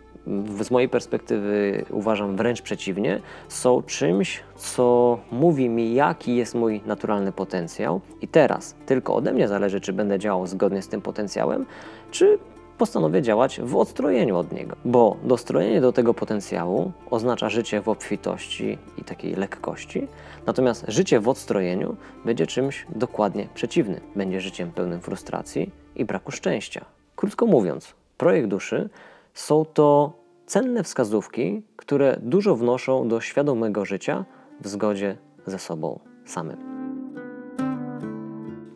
Z 0.60 0.70
mojej 0.70 0.88
perspektywy 0.88 1.84
uważam 1.90 2.36
wręcz 2.36 2.62
przeciwnie, 2.62 3.20
są 3.48 3.82
czymś, 3.82 4.42
co 4.56 5.18
mówi 5.32 5.68
mi, 5.68 5.94
jaki 5.94 6.36
jest 6.36 6.54
mój 6.54 6.80
naturalny 6.86 7.32
potencjał, 7.32 8.00
i 8.20 8.28
teraz 8.28 8.74
tylko 8.86 9.14
ode 9.14 9.32
mnie 9.32 9.48
zależy, 9.48 9.80
czy 9.80 9.92
będę 9.92 10.18
działał 10.18 10.46
zgodnie 10.46 10.82
z 10.82 10.88
tym 10.88 11.00
potencjałem, 11.00 11.66
czy 12.10 12.38
postanowię 12.78 13.22
działać 13.22 13.60
w 13.60 13.76
odstrojeniu 13.76 14.36
od 14.36 14.52
niego. 14.52 14.76
Bo 14.84 15.16
dostrojenie 15.24 15.80
do 15.80 15.92
tego 15.92 16.14
potencjału 16.14 16.92
oznacza 17.10 17.48
życie 17.48 17.80
w 17.80 17.88
obfitości 17.88 18.78
i 18.98 19.04
takiej 19.04 19.34
lekkości, 19.34 20.08
natomiast 20.46 20.84
życie 20.88 21.20
w 21.20 21.28
odstrojeniu 21.28 21.96
będzie 22.24 22.46
czymś 22.46 22.86
dokładnie 22.88 23.48
przeciwnym. 23.54 24.00
Będzie 24.16 24.40
życiem 24.40 24.70
pełnym 24.70 25.00
frustracji 25.00 25.70
i 25.96 26.04
braku 26.04 26.32
szczęścia. 26.32 26.84
Krótko 27.16 27.46
mówiąc, 27.46 27.94
projekt 28.18 28.48
duszy 28.48 28.88
są 29.34 29.64
to 29.64 30.12
cenne 30.46 30.82
wskazówki, 30.82 31.62
które 31.76 32.16
dużo 32.22 32.56
wnoszą 32.56 33.08
do 33.08 33.20
świadomego 33.20 33.84
życia 33.84 34.24
w 34.60 34.68
zgodzie 34.68 35.16
ze 35.46 35.58
sobą 35.58 36.00
samym. 36.24 36.56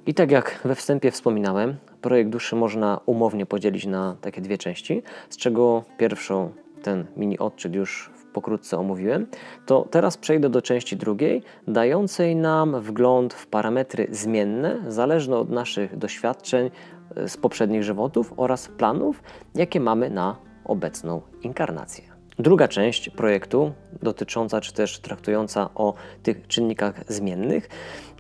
I 0.07 0.15
tak 0.15 0.31
jak 0.31 0.61
we 0.65 0.75
wstępie 0.75 1.11
wspominałem, 1.11 1.77
projekt 2.01 2.31
duszy 2.31 2.57
można 2.57 3.01
umownie 3.07 3.47
podzielić 3.47 3.87
na 3.87 4.17
takie 4.21 4.41
dwie 4.41 4.59
części, 4.59 5.03
z 5.31 5.37
czego 5.37 5.85
pierwszą, 5.99 6.51
ten 6.83 7.07
mini 7.17 7.39
odczyt 7.39 7.75
już 7.75 8.11
pokrótce 8.33 8.79
omówiłem, 8.79 9.27
to 9.67 9.87
teraz 9.91 10.17
przejdę 10.17 10.51
do 10.51 10.63
części 10.63 10.97
drugiej, 10.97 11.43
dającej 11.69 12.37
nam 12.37 12.81
wgląd 12.81 13.35
w 13.35 13.47
parametry 13.47 14.09
zmienne, 14.11 14.79
zależne 14.89 15.37
od 15.37 15.51
naszych 15.51 15.97
doświadczeń 15.97 16.71
e, 17.17 17.29
z 17.29 17.37
poprzednich 17.37 17.83
żywotów 17.83 18.35
oraz 18.37 18.69
planów, 18.69 19.23
jakie 19.55 19.81
mamy 19.81 20.11
na 20.11 20.37
obecną 20.65 21.23
inkarnację. 21.43 22.10
Druga 22.41 22.69
część 22.69 23.11
projektu, 23.11 23.73
dotycząca 24.03 24.61
czy 24.61 24.73
też 24.73 24.99
traktująca 24.99 25.71
o 25.75 25.95
tych 26.23 26.47
czynnikach 26.47 27.05
zmiennych, 27.09 27.69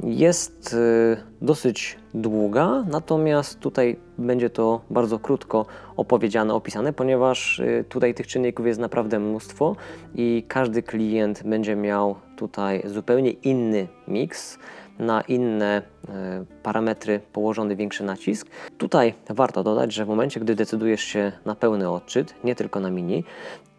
jest 0.04 0.74
y, 0.74 1.16
dosyć 1.42 1.98
długa, 2.14 2.84
natomiast 2.90 3.60
tutaj 3.60 3.96
będzie 4.18 4.50
to 4.50 4.80
bardzo 4.90 5.18
krótko 5.18 5.66
opowiedziane, 5.96 6.54
opisane, 6.54 6.92
ponieważ 6.92 7.58
y, 7.58 7.84
tutaj 7.88 8.14
tych 8.14 8.26
czynników 8.26 8.66
jest 8.66 8.80
naprawdę 8.80 9.18
mnóstwo 9.18 9.76
i 10.14 10.44
każdy 10.48 10.82
klient 10.82 11.42
będzie 11.44 11.76
miał 11.76 12.16
tutaj 12.36 12.82
zupełnie 12.84 13.30
inny 13.30 13.88
miks 14.08 14.58
na 15.00 15.20
inne 15.20 15.82
y, 15.82 16.10
parametry 16.62 17.20
położony 17.32 17.76
większy 17.76 18.04
nacisk. 18.04 18.46
Tutaj 18.78 19.14
warto 19.30 19.62
dodać, 19.62 19.92
że 19.92 20.04
w 20.04 20.08
momencie, 20.08 20.40
gdy 20.40 20.54
decydujesz 20.54 21.00
się 21.00 21.32
na 21.44 21.54
pełny 21.54 21.90
odczyt, 21.90 22.34
nie 22.44 22.54
tylko 22.54 22.80
na 22.80 22.90
mini, 22.90 23.24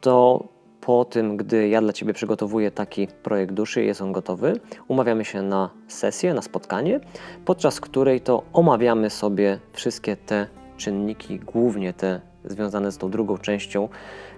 to 0.02 0.44
po 0.82 1.06
tym, 1.06 1.38
gdy 1.38 1.70
ja 1.70 1.82
dla 1.82 1.94
Ciebie 1.94 2.14
przygotowuję 2.14 2.72
taki 2.72 3.08
projekt 3.24 3.54
duszy, 3.54 3.84
jest 3.84 4.02
on 4.02 4.12
gotowy, 4.12 4.60
umawiamy 4.88 5.26
się 5.26 5.42
na 5.42 5.70
sesję, 5.88 6.34
na 6.34 6.42
spotkanie, 6.42 7.00
podczas 7.46 7.80
której 7.80 8.22
to 8.22 8.44
omawiamy 8.54 9.10
sobie 9.10 9.60
wszystkie 9.74 10.16
te 10.16 10.48
czynniki, 10.78 11.40
głównie 11.40 11.94
te 11.94 12.22
związane 12.46 12.92
z 12.92 12.98
tą 12.98 13.10
drugą 13.10 13.38
częścią, 13.38 13.90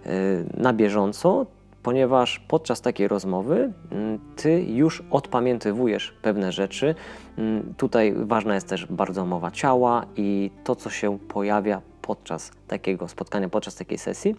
yy, 0.05 0.11
na 0.57 0.73
bieżąco, 0.73 1.45
ponieważ 1.83 2.39
podczas 2.39 2.81
takiej 2.81 3.07
rozmowy 3.07 3.73
mm, 3.91 4.19
Ty 4.35 4.63
już 4.63 5.03
odpamiętywujesz 5.11 6.13
pewne 6.21 6.51
rzeczy. 6.51 6.95
Mm, 7.37 7.73
tutaj 7.77 8.13
ważna 8.17 8.55
jest 8.55 8.67
też 8.67 8.85
bardzo 8.85 9.25
mowa 9.25 9.51
ciała 9.51 10.05
i 10.15 10.51
to, 10.63 10.75
co 10.75 10.89
się 10.89 11.19
pojawia 11.19 11.81
podczas 12.01 12.51
takiego 12.67 13.07
spotkania, 13.07 13.49
podczas 13.49 13.75
takiej 13.75 13.97
sesji. 13.97 14.35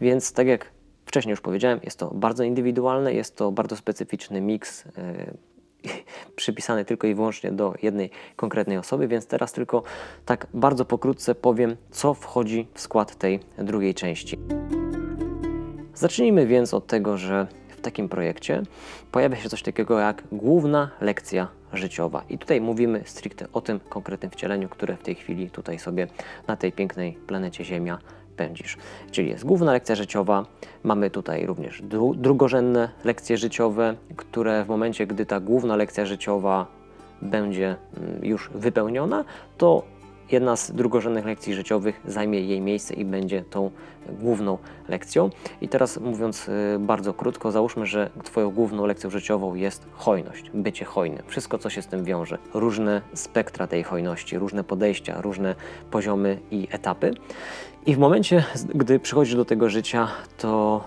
Więc 0.00 0.32
tak 0.32 0.46
jak 0.46 0.70
wcześniej 1.06 1.30
już 1.30 1.40
powiedziałem, 1.40 1.80
jest 1.82 1.98
to 1.98 2.10
bardzo 2.14 2.44
indywidualne, 2.44 3.14
jest 3.14 3.36
to 3.36 3.52
bardzo 3.52 3.76
specyficzny 3.76 4.40
miks. 4.40 4.84
Yy, 4.84 5.38
przypisany 6.36 6.84
tylko 6.84 7.06
i 7.06 7.14
wyłącznie 7.14 7.52
do 7.52 7.74
jednej 7.82 8.10
konkretnej 8.36 8.78
osoby, 8.78 9.08
więc 9.08 9.26
teraz 9.26 9.52
tylko 9.52 9.82
tak 10.26 10.46
bardzo 10.54 10.84
pokrótce 10.84 11.34
powiem, 11.34 11.76
co 11.90 12.14
wchodzi 12.14 12.68
w 12.74 12.80
skład 12.80 13.16
tej 13.16 13.40
drugiej 13.58 13.94
części. 13.94 14.38
Zacznijmy 15.98 16.46
więc 16.46 16.74
od 16.74 16.86
tego, 16.86 17.16
że 17.16 17.46
w 17.68 17.80
takim 17.80 18.08
projekcie 18.08 18.62
pojawia 19.12 19.36
się 19.36 19.48
coś 19.48 19.62
takiego 19.62 19.98
jak 19.98 20.22
główna 20.32 20.90
lekcja 21.00 21.48
życiowa. 21.72 22.22
I 22.28 22.38
tutaj 22.38 22.60
mówimy 22.60 23.02
stricte 23.04 23.46
o 23.52 23.60
tym 23.60 23.80
konkretnym 23.80 24.30
wcieleniu, 24.30 24.68
które 24.68 24.96
w 24.96 25.02
tej 25.02 25.14
chwili 25.14 25.50
tutaj 25.50 25.78
sobie 25.78 26.06
na 26.46 26.56
tej 26.56 26.72
pięknej 26.72 27.12
planecie 27.12 27.64
Ziemia 27.64 27.98
pędzisz. 28.36 28.76
Czyli 29.10 29.28
jest 29.28 29.44
główna 29.44 29.72
lekcja 29.72 29.94
życiowa, 29.94 30.46
mamy 30.82 31.10
tutaj 31.10 31.46
również 31.46 31.82
dru 31.82 32.14
drugorzędne 32.14 32.88
lekcje 33.04 33.36
życiowe, 33.36 33.94
które 34.16 34.64
w 34.64 34.68
momencie, 34.68 35.06
gdy 35.06 35.26
ta 35.26 35.40
główna 35.40 35.76
lekcja 35.76 36.06
życiowa 36.06 36.66
będzie 37.22 37.76
mm, 37.96 38.24
już 38.24 38.50
wypełniona, 38.54 39.24
to 39.56 39.82
jedna 40.30 40.56
z 40.56 40.70
drugorzędnych 40.70 41.24
lekcji 41.24 41.54
życiowych 41.54 42.00
zajmie 42.04 42.40
jej 42.40 42.60
miejsce 42.60 42.94
i 42.94 43.04
będzie 43.04 43.44
tą 43.50 43.70
główną 44.08 44.58
lekcją. 44.88 45.30
I 45.60 45.68
teraz 45.68 46.00
mówiąc 46.00 46.48
y, 46.48 46.78
bardzo 46.78 47.14
krótko, 47.14 47.52
załóżmy, 47.52 47.86
że 47.86 48.10
Twoją 48.24 48.50
główną 48.50 48.86
lekcją 48.86 49.10
życiową 49.10 49.54
jest 49.54 49.86
hojność, 49.92 50.50
bycie 50.54 50.84
hojnym, 50.84 51.22
wszystko 51.26 51.58
co 51.58 51.70
się 51.70 51.82
z 51.82 51.86
tym 51.86 52.04
wiąże, 52.04 52.38
różne 52.54 53.02
spektra 53.14 53.66
tej 53.66 53.82
hojności, 53.82 54.38
różne 54.38 54.64
podejścia, 54.64 55.20
różne 55.20 55.54
poziomy 55.90 56.38
i 56.50 56.68
etapy. 56.70 57.14
I 57.86 57.94
w 57.94 57.98
momencie, 57.98 58.44
gdy 58.74 58.98
przychodzisz 58.98 59.34
do 59.34 59.44
tego 59.44 59.70
życia, 59.70 60.08
to 60.38 60.84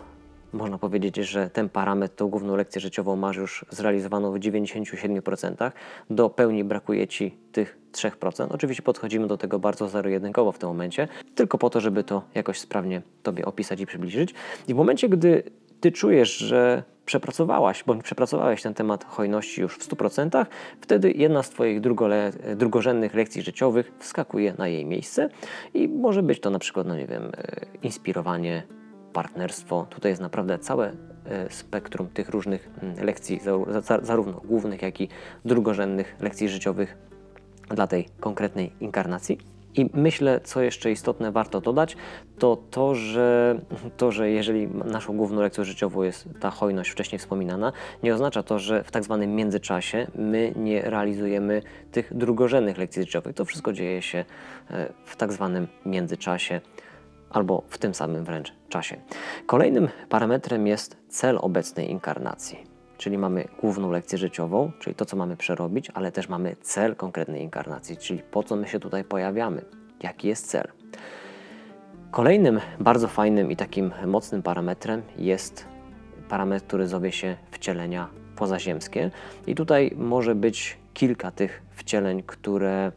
można 0.53 0.77
powiedzieć, 0.77 1.15
że 1.15 1.49
ten 1.49 1.69
parametr, 1.69 2.15
tą 2.15 2.27
główną 2.27 2.55
lekcję 2.55 2.81
życiową 2.81 3.15
masz 3.15 3.37
już 3.37 3.65
zrealizowaną 3.69 4.31
w 4.31 4.39
97%. 4.39 5.71
Do 6.09 6.29
pełni 6.29 6.63
brakuje 6.63 7.07
Ci 7.07 7.37
tych 7.51 7.77
3%. 7.91 8.47
Oczywiście 8.49 8.83
podchodzimy 8.83 9.27
do 9.27 9.37
tego 9.37 9.59
bardzo 9.59 9.87
zero-jedynkowo 9.87 10.51
w 10.51 10.57
tym 10.57 10.69
momencie, 10.69 11.07
tylko 11.35 11.57
po 11.57 11.69
to, 11.69 11.81
żeby 11.81 12.03
to 12.03 12.23
jakoś 12.35 12.59
sprawnie 12.59 13.01
Tobie 13.23 13.45
opisać 13.45 13.81
i 13.81 13.85
przybliżyć. 13.85 14.33
I 14.67 14.73
w 14.73 14.77
momencie, 14.77 15.09
gdy 15.09 15.43
Ty 15.81 15.91
czujesz, 15.91 16.37
że 16.37 16.83
przepracowałaś 17.05 17.83
bądź 17.83 18.03
przepracowałeś 18.03 18.61
ten 18.61 18.73
temat 18.73 19.05
hojności 19.05 19.61
już 19.61 19.75
w 19.75 19.89
100%, 19.89 20.45
wtedy 20.81 21.11
jedna 21.11 21.43
z 21.43 21.49
Twoich 21.49 21.81
drugole, 21.81 22.31
drugorzędnych 22.55 23.13
lekcji 23.13 23.41
życiowych 23.41 23.91
wskakuje 23.99 24.53
na 24.57 24.67
jej 24.67 24.85
miejsce 24.85 25.29
i 25.73 25.87
może 25.87 26.23
być 26.23 26.39
to 26.39 26.49
na 26.49 26.59
przykład, 26.59 26.87
no 26.87 26.95
nie 26.95 27.07
wiem, 27.07 27.31
e, 27.37 27.65
inspirowanie 27.83 28.63
partnerstwo. 29.13 29.87
Tutaj 29.89 30.11
jest 30.11 30.21
naprawdę 30.21 30.59
całe 30.59 30.91
e, 31.25 31.49
spektrum 31.49 32.07
tych 32.07 32.29
różnych 32.29 32.69
mm, 32.81 33.05
lekcji, 33.05 33.41
zarówno 34.01 34.33
głównych, 34.33 34.81
jak 34.81 35.01
i 35.01 35.09
drugorzędnych 35.45 36.15
lekcji 36.19 36.49
życiowych 36.49 36.97
dla 37.69 37.87
tej 37.87 38.05
konkretnej 38.19 38.73
inkarnacji. 38.79 39.37
I 39.75 39.89
myślę, 39.93 40.39
co 40.43 40.61
jeszcze 40.61 40.91
istotne 40.91 41.31
warto 41.31 41.61
dodać, 41.61 41.97
to 42.39 42.57
to, 42.71 42.95
że, 42.95 43.59
to, 43.97 44.11
że 44.11 44.29
jeżeli 44.29 44.67
naszą 44.67 45.17
główną 45.17 45.41
lekcją 45.41 45.63
życiową 45.63 46.03
jest 46.03 46.27
ta 46.39 46.49
hojność 46.49 46.89
wcześniej 46.89 47.19
wspominana, 47.19 47.73
nie 48.03 48.13
oznacza 48.13 48.43
to, 48.43 48.59
że 48.59 48.83
w 48.83 48.91
tak 48.91 49.03
zwanym 49.03 49.35
międzyczasie 49.35 50.07
my 50.15 50.53
nie 50.55 50.81
realizujemy 50.81 51.61
tych 51.91 52.17
drugorzędnych 52.17 52.77
lekcji 52.77 53.01
życiowych. 53.01 53.35
To 53.35 53.45
wszystko 53.45 53.73
dzieje 53.73 54.01
się 54.01 54.25
e, 54.71 54.93
w 55.05 55.15
tak 55.15 55.33
zwanym 55.33 55.67
międzyczasie 55.85 56.61
albo 57.33 57.63
w 57.67 57.77
tym 57.77 57.93
samym 57.93 58.23
wręcz 58.23 58.53
czasie. 58.69 58.97
Kolejnym 59.45 59.87
parametrem 60.09 60.67
jest 60.67 60.97
cel 61.09 61.37
obecnej 61.41 61.91
inkarnacji. 61.91 62.63
Czyli 62.97 63.17
mamy 63.17 63.47
główną 63.61 63.91
lekcję 63.91 64.17
życiową, 64.17 64.71
czyli 64.79 64.95
to, 64.95 65.05
co 65.05 65.17
mamy 65.17 65.37
przerobić, 65.37 65.91
ale 65.93 66.11
też 66.11 66.29
mamy 66.29 66.55
cel 66.61 66.95
konkretnej 66.95 67.41
inkarnacji, 67.41 67.97
czyli 67.97 68.21
po 68.31 68.43
co 68.43 68.55
my 68.55 68.67
się 68.67 68.79
tutaj 68.79 69.03
pojawiamy, 69.03 69.65
jaki 70.03 70.27
jest 70.27 70.47
cel. 70.47 70.67
Kolejnym 72.11 72.59
bardzo 72.79 73.07
fajnym 73.07 73.51
i 73.51 73.55
takim 73.55 73.91
mocnym 74.05 74.43
parametrem 74.43 75.01
jest 75.17 75.65
parametr, 76.29 76.65
który 76.67 76.87
zowie 76.87 77.11
się 77.11 77.37
wcielenia 77.51 78.07
pozaziemskie. 78.35 79.11
I 79.47 79.55
tutaj 79.55 79.93
może 79.97 80.35
być 80.35 80.77
kilka 80.93 81.31
tych 81.31 81.61
wcieleń, 81.71 82.23
które 82.23 82.91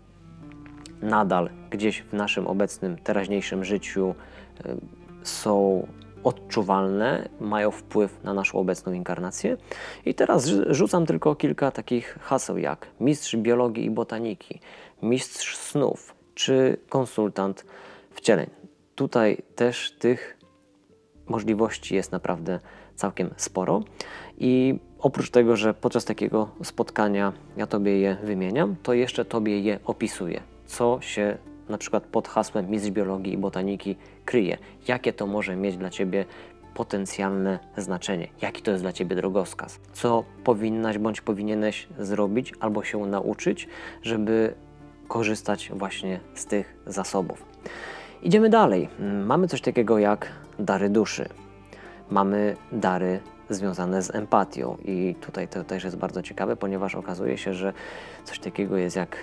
nadal 1.05 1.51
gdzieś 1.71 2.03
w 2.03 2.13
naszym 2.13 2.47
obecnym, 2.47 2.99
teraźniejszym 2.99 3.65
życiu 3.65 4.15
e, 4.65 4.77
są 5.23 5.87
odczuwalne, 6.25 7.29
mają 7.41 7.71
wpływ 7.71 8.25
na 8.25 8.35
naszą 8.35 8.59
obecną 8.59 8.93
inkarnację. 8.93 9.57
I 10.05 10.15
teraz 10.15 10.47
rzucam 10.67 11.07
tylko 11.07 11.35
kilka 11.35 11.71
takich 11.71 12.19
haseł 12.21 12.59
jak 12.59 12.87
mistrz 13.01 13.37
biologii 13.37 13.85
i 13.85 13.91
botaniki, 13.91 14.61
mistrz 15.03 15.57
snów 15.57 16.15
czy 16.35 16.77
konsultant 16.89 17.65
wcieleń. 18.11 18.51
Tutaj 18.95 19.43
też 19.57 19.93
tych 19.99 20.39
możliwości 21.27 21.95
jest 21.95 22.13
naprawdę 22.13 22.61
całkiem 22.95 23.31
sporo. 23.37 23.83
I 24.39 24.79
oprócz 24.99 25.31
tego, 25.31 25.57
że 25.57 25.75
podczas 25.75 26.05
takiego 26.05 26.49
spotkania 26.63 27.33
ja 27.57 27.67
Tobie 27.67 28.01
je 28.01 28.17
wymieniam, 28.23 28.77
to 28.83 28.93
jeszcze 28.93 29.25
Tobie 29.25 29.61
je 29.61 29.79
opisuję 29.85 30.54
co 30.67 30.99
się 31.01 31.39
na 31.69 31.79
przykład 31.79 32.05
pod 32.05 32.29
hasłem 32.29 32.71
mistrz 32.71 32.91
biologii 32.91 33.33
i 33.33 33.39
botaniki 33.39 33.97
kryje, 34.25 34.59
jakie 34.89 35.13
to 35.13 35.27
może 35.27 35.57
mieć 35.57 35.77
dla 35.77 35.91
Ciebie 35.91 36.25
potencjalne 36.75 37.59
znaczenie, 37.77 38.29
jaki 38.43 38.63
to 38.63 38.71
jest 38.71 38.85
dla 38.85 38.93
Ciebie 38.93 39.17
drogowskaz, 39.17 39.81
co 39.93 40.25
powinnaś 40.45 40.99
bądź 40.99 41.21
powinieneś 41.21 41.89
zrobić 41.99 42.53
albo 42.61 42.85
się 42.85 43.07
nauczyć, 43.07 43.69
żeby 44.03 44.55
korzystać 45.09 45.71
właśnie 45.75 46.21
z 46.35 46.47
tych 46.47 46.77
zasobów. 46.87 47.47
Idziemy 48.23 48.49
dalej. 48.49 48.89
Mamy 49.25 49.49
coś 49.49 49.61
takiego 49.61 49.99
jak 49.99 50.29
dary 50.59 50.89
duszy. 50.89 51.29
Mamy 52.11 52.57
dary 52.73 53.21
związane 53.51 54.03
z 54.03 54.15
empatią 54.15 54.77
i 54.85 55.15
tutaj 55.21 55.49
to 55.49 55.65
też 55.65 55.85
jest 55.85 55.97
bardzo 55.97 56.23
ciekawe, 56.23 56.57
ponieważ 56.57 56.95
okazuje 56.95 57.39
się, 57.39 57.55
że 57.55 57.73
coś 58.25 58.39
takiego 58.39 58.77
jest 58.77 58.97
jak 58.97 59.17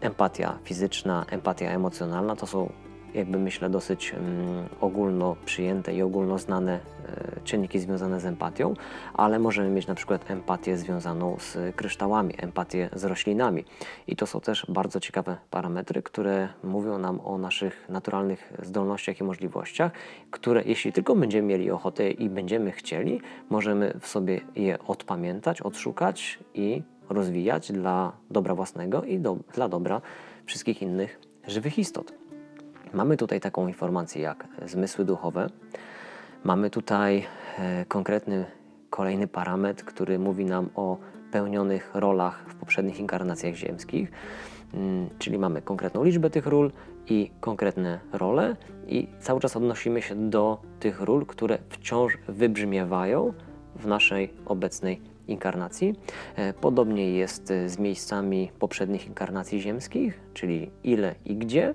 empatia 0.00 0.58
fizyczna, 0.64 1.24
empatia 1.30 1.70
emocjonalna 1.70 2.36
to 2.36 2.46
są 2.46 2.70
jakby 3.16 3.38
myślę 3.38 3.70
dosyć 3.70 4.12
um, 4.12 4.22
ogólno 4.80 5.36
przyjęte 5.44 5.94
i 5.94 6.02
ogólno 6.02 6.38
znane 6.38 6.80
e, 7.06 7.40
czynniki 7.44 7.78
związane 7.78 8.20
z 8.20 8.26
empatią, 8.26 8.74
ale 9.14 9.38
możemy 9.38 9.70
mieć 9.70 9.86
na 9.86 9.94
przykład 9.94 10.30
empatię 10.30 10.78
związaną 10.78 11.36
z 11.38 11.76
kryształami, 11.76 12.34
empatię 12.38 12.90
z 12.92 13.04
roślinami. 13.04 13.64
I 14.06 14.16
to 14.16 14.26
są 14.26 14.40
też 14.40 14.66
bardzo 14.68 15.00
ciekawe 15.00 15.36
parametry, 15.50 16.02
które 16.02 16.48
mówią 16.64 16.98
nam 16.98 17.20
o 17.20 17.38
naszych 17.38 17.88
naturalnych 17.88 18.52
zdolnościach 18.62 19.20
i 19.20 19.24
możliwościach, 19.24 19.92
które 20.30 20.62
jeśli 20.66 20.92
tylko 20.92 21.16
będziemy 21.16 21.48
mieli 21.48 21.70
ochotę 21.70 22.10
i 22.10 22.30
będziemy 22.30 22.72
chcieli, 22.72 23.20
możemy 23.50 23.94
w 24.00 24.06
sobie 24.06 24.40
je 24.56 24.78
odpamiętać, 24.78 25.60
odszukać 25.60 26.38
i 26.54 26.82
rozwijać 27.08 27.72
dla 27.72 28.12
dobra 28.30 28.54
własnego 28.54 29.02
i 29.02 29.18
do, 29.18 29.36
dla 29.54 29.68
dobra 29.68 30.00
wszystkich 30.44 30.82
innych 30.82 31.20
żywych 31.46 31.78
istot. 31.78 32.12
Mamy 32.92 33.16
tutaj 33.16 33.40
taką 33.40 33.68
informację 33.68 34.22
jak 34.22 34.48
zmysły 34.66 35.04
duchowe. 35.04 35.50
Mamy 36.44 36.70
tutaj 36.70 37.26
e, 37.58 37.84
konkretny 37.84 38.44
kolejny 38.90 39.28
parametr, 39.28 39.84
który 39.84 40.18
mówi 40.18 40.44
nam 40.44 40.68
o 40.74 40.98
pełnionych 41.32 41.90
rolach 41.94 42.44
w 42.48 42.54
poprzednich 42.54 43.00
inkarnacjach 43.00 43.54
ziemskich. 43.54 44.12
Mm, 44.74 45.08
czyli 45.18 45.38
mamy 45.38 45.62
konkretną 45.62 46.04
liczbę 46.04 46.30
tych 46.30 46.46
ról 46.46 46.72
i 47.08 47.30
konkretne 47.40 48.00
role, 48.12 48.56
i 48.86 49.08
cały 49.20 49.40
czas 49.40 49.56
odnosimy 49.56 50.02
się 50.02 50.30
do 50.30 50.60
tych 50.80 51.00
ról, 51.00 51.26
które 51.26 51.58
wciąż 51.68 52.18
wybrzmiewają 52.28 53.32
w 53.76 53.86
naszej 53.86 54.32
obecnej 54.46 55.00
inkarnacji. 55.28 55.94
E, 56.36 56.52
podobnie 56.52 57.10
jest 57.10 57.50
e, 57.50 57.68
z 57.68 57.78
miejscami 57.78 58.50
poprzednich 58.58 59.06
inkarnacji 59.06 59.60
ziemskich, 59.60 60.20
czyli 60.34 60.70
ile 60.84 61.14
i 61.24 61.36
gdzie 61.36 61.74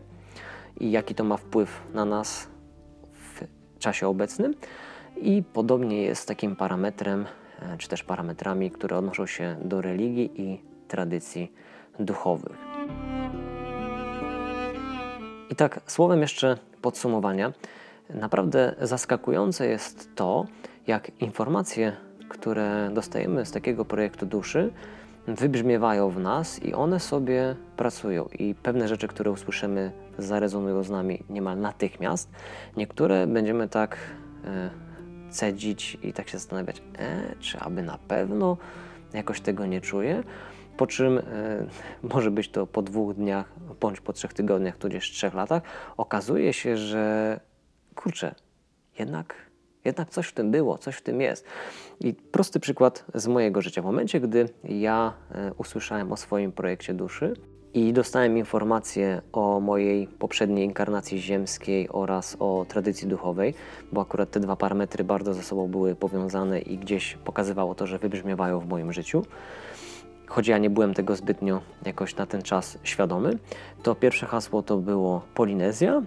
i 0.80 0.92
jaki 0.92 1.16
to 1.16 1.24
ma 1.24 1.38
wpływ 1.38 1.82
na 1.94 2.06
nas 2.06 2.48
w 3.14 3.42
czasie 3.80 4.08
obecnym. 4.08 4.54
I 5.22 5.44
podobnie 5.54 6.02
jest 6.02 6.28
takim 6.28 6.56
parametrem, 6.56 7.26
e, 7.62 7.78
czy 7.78 7.90
też 7.90 8.04
parametrami, 8.04 8.72
które 8.72 8.98
odnoszą 8.98 9.26
się 9.26 9.56
do 9.64 9.82
religii 9.82 10.42
i 10.42 10.62
tradycji 10.88 11.52
duchowych. 12.00 12.58
I 15.50 15.56
tak, 15.56 15.82
słowem 15.88 16.22
jeszcze 16.22 16.58
podsumowania, 16.82 17.54
naprawdę 18.10 18.76
zaskakujące 18.82 19.68
jest 19.68 20.16
to, 20.16 20.46
jak 20.88 21.12
informacje 21.22 21.98
które 22.32 22.89
dostajemy 22.94 23.46
z 23.46 23.52
takiego 23.52 23.86
projektu 23.86 24.26
duszy, 24.26 24.72
wybrzmiewają 25.28 26.10
w 26.10 26.20
nas 26.20 26.63
i 26.63 26.74
one 26.74 27.00
sobie 27.00 27.56
pracują. 27.78 28.26
I 28.39 28.56
pewne 28.56 28.88
rzeczy, 28.88 29.08
które 29.08 29.32
usłyszymy, 29.32 29.91
zarezonują 30.17 30.84
z 30.84 30.89
nami 30.89 31.24
niemal 31.30 31.60
natychmiast. 31.60 32.30
Niektóre 32.78 33.28
będziemy 33.28 33.70
tak 33.70 33.98
e, 34.46 34.70
cedzić 35.30 35.98
i 36.04 36.13
tak 36.13 36.30
się 36.30 36.38
zastanawiać, 36.38 36.82
e, 36.98 37.36
czy 37.39 37.60
aby 37.60 37.84
na 37.84 37.98
pewno 37.98 38.58
jakoś 39.13 39.41
tego 39.41 39.65
nie 39.65 39.82
czuję. 39.82 40.24
Po 40.78 40.88
czym 40.88 41.17
e, 41.17 41.24
może 42.13 42.32
być 42.32 42.50
to 42.50 42.67
po 42.67 42.82
dwóch 42.82 43.13
dniach, 43.13 43.54
bądź 43.82 44.02
po 44.02 44.13
trzech 44.13 44.34
tygodniach, 44.34 44.78
tudzież 44.78 45.12
trzech 45.12 45.34
latach, 45.34 45.63
okazuje 45.98 46.54
się, 46.54 46.78
że 46.78 47.39
kurczę, 47.96 48.36
jednak 49.00 49.52
jednak 49.86 50.10
coś 50.10 50.28
w 50.28 50.34
tym 50.34 50.52
było, 50.52 50.78
coś 50.78 50.96
w 50.96 51.02
tym 51.02 51.22
jest. 51.22 51.46
I 52.00 52.13
prosty 52.13 52.60
przykład 52.60 53.06
z 53.13 53.28
mojego 53.28 53.62
życia. 53.62 53.82
W 53.82 53.86
momencie, 53.86 54.20
gdy 54.20 54.50
ja 54.63 55.13
e, 55.32 55.54
usłyszałem 55.54 56.12
o 56.12 56.17
swoim 56.17 56.52
projekcie 56.52 56.94
duszy, 56.94 57.34
i 57.74 57.94
dostałem 57.94 58.38
informację 58.38 59.22
o 59.32 59.60
mojej 59.60 60.08
poprzedniej 60.08 60.65
inkarnacji 60.65 61.20
ziemskiej 61.20 61.89
oraz 61.89 62.38
o 62.39 62.65
tradycji 62.67 63.08
duchowej, 63.08 63.54
bo 63.91 64.02
akurat 64.02 64.32
te 64.32 64.39
dwa 64.39 64.56
parametry 64.56 65.04
bardzo 65.04 65.34
ze 65.34 65.44
sobą 65.44 65.67
były 65.67 65.96
powiązane 65.96 66.60
i 66.60 66.78
gdzieś 66.78 67.17
pokazywało 67.26 67.76
to, 67.76 67.88
że 67.88 68.00
wybrzmiewają 68.00 68.60
w 68.60 68.67
moim 68.67 68.94
życiu. 68.94 69.26
Choć 70.28 70.48
ja 70.48 70.58
nie 70.58 70.70
byłem 70.70 70.94
tego 70.94 71.15
zbytnio 71.15 71.62
jakoś 71.86 72.15
na 72.15 72.26
ten 72.26 72.41
czas 72.41 72.78
świadomy, 72.84 73.38
to 73.84 73.96
pierwsze 73.96 74.26
hasło 74.26 74.63
to 74.63 74.78
było 74.78 75.22
Polinezja, 75.34 76.02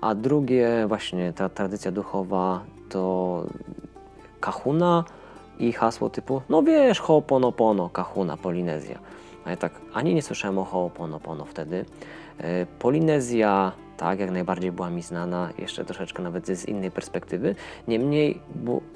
a 0.00 0.14
drugie 0.14 0.84
właśnie 0.88 1.32
ta 1.32 1.48
tradycja 1.48 1.92
duchowa 1.92 2.64
to 2.88 3.44
Kahuna 4.40 5.04
i 5.58 5.72
hasło 5.72 6.10
typu, 6.10 6.42
no 6.48 6.62
wiesz, 6.62 7.00
Ho'oponopono, 7.00 7.90
Kahuna, 7.92 8.36
Polinezja. 8.36 8.98
A 9.44 9.50
ja 9.50 9.56
tak 9.56 9.72
ani 9.94 10.14
nie 10.14 10.22
słyszałem 10.22 10.58
o 10.58 10.64
Ho'oponopono 10.64 11.44
wtedy. 11.44 11.84
E, 12.38 12.66
Polinezja, 12.66 13.72
tak, 13.96 14.20
jak 14.20 14.30
najbardziej 14.30 14.72
była 14.72 14.90
mi 14.90 15.02
znana, 15.02 15.50
jeszcze 15.58 15.84
troszeczkę 15.84 16.22
nawet 16.22 16.46
z 16.46 16.64
innej 16.64 16.90
perspektywy. 16.90 17.54
Niemniej 17.88 18.40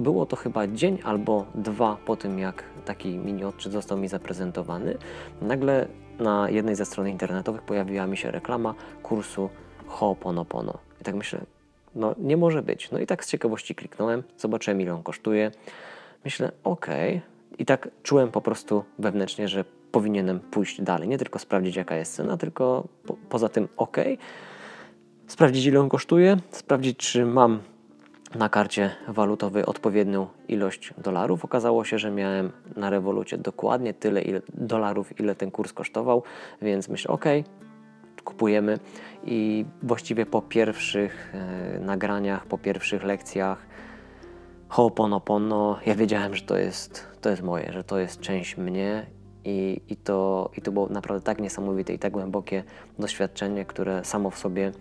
było 0.01 0.27
to 0.27 0.37
chyba 0.37 0.67
dzień 0.67 0.99
albo 1.05 1.45
dwa 1.55 1.97
po 2.07 2.17
tym, 2.17 2.39
jak 2.39 2.63
taki 2.85 3.09
mini 3.09 3.45
odczyt 3.45 3.73
został 3.73 3.99
mi 3.99 4.09
zaprezentowany. 4.09 4.99
Nagle 5.43 5.87
na 6.19 6.51
jednej 6.51 6.77
ze 6.77 6.85
stron 6.85 7.09
internetowych 7.09 7.63
pojawiła 7.63 8.07
mi 8.07 8.17
się 8.17 8.31
reklama 8.31 8.75
kursu 9.03 9.51
Ho'oponopono. 9.89 10.75
I 11.01 11.05
tak 11.05 11.15
myślę, 11.15 11.41
no 11.95 12.15
nie 12.19 12.37
może 12.37 12.63
być. 12.63 12.91
No 12.91 12.99
i 12.99 13.07
tak 13.07 13.25
z 13.25 13.29
ciekawości 13.29 13.75
kliknąłem, 13.75 14.23
zobaczyłem 14.39 14.81
ile 14.81 14.95
on 14.95 15.03
kosztuje. 15.03 15.51
Myślę, 16.25 16.53
okej. 16.65 17.17
Okay. 17.17 17.31
I 17.59 17.65
tak 17.65 17.89
czułem 18.03 18.31
po 18.31 18.41
prostu 18.41 18.85
wewnętrznie, 18.99 19.49
że 19.49 19.65
powinienem 19.93 20.41
pójść 20.41 20.83
dalej. 20.83 21.09
Nie 21.09 21.19
tylko 21.19 21.39
sprawdzić, 21.39 21.77
jaka 21.77 21.97
jest 21.97 22.15
cena, 22.15 22.37
tylko 22.37 22.85
po, 23.07 23.17
poza 23.29 23.49
tym 23.49 23.69
ok, 23.77 23.97
sprawdzić, 25.27 25.67
ile 25.67 25.81
on 25.81 25.89
kosztuje, 25.89 26.37
sprawdzić, 26.51 26.97
czy 26.97 27.27
mam 27.27 27.61
na 28.35 28.49
karcie 28.49 28.91
walutowej 29.09 29.67
odpowiednią 29.67 30.27
ilość 30.49 30.95
dolarów. 30.99 31.45
Okazało 31.45 31.85
się, 31.85 31.99
że 31.99 32.11
miałem 32.11 32.53
na 32.77 32.91
rewolucie 32.91 33.39
dokładnie 33.39 33.95
tyle 33.95 34.23
ile 34.23 34.43
dolarów, 34.55 35.21
ile 35.21 35.35
ten 35.35 35.51
kurs 35.51 35.73
kosztował, 35.73 36.23
więc 36.63 36.89
myślę, 36.89 37.15
ok, 37.15 37.25
kupujemy. 38.23 38.79
I 39.25 39.65
właściwie 39.83 40.27
po 40.27 40.43
pierwszych 40.43 41.35
e, 41.35 41.81
nagraniach, 41.81 42.47
po 42.47 42.59
pierwszych 42.59 43.05
lekcjach 43.05 43.67
Ho'oponopono, 44.69 45.77
ja 45.87 45.95
wiedziałem, 45.95 46.35
że 46.35 46.43
to 46.43 46.59
jest, 46.59 47.07
to 47.21 47.31
jest 47.31 47.43
moje, 47.43 47.73
że 47.73 47.85
to 47.85 47.99
jest 47.99 48.21
część 48.21 48.57
mnie 48.57 49.07
i, 49.45 49.81
i, 49.89 49.97
to, 49.97 50.51
I 50.57 50.61
to 50.61 50.73
było 50.73 50.89
naprawdę 50.89 51.25
tak 51.25 51.41
niesamowite 51.41 51.95
i 51.95 51.99
tak 51.99 52.13
głębokie 52.13 52.65
doświadczenie, 52.99 53.65
które 53.65 54.05
samo 54.05 54.31
w 54.31 54.39
sobie 54.39 54.73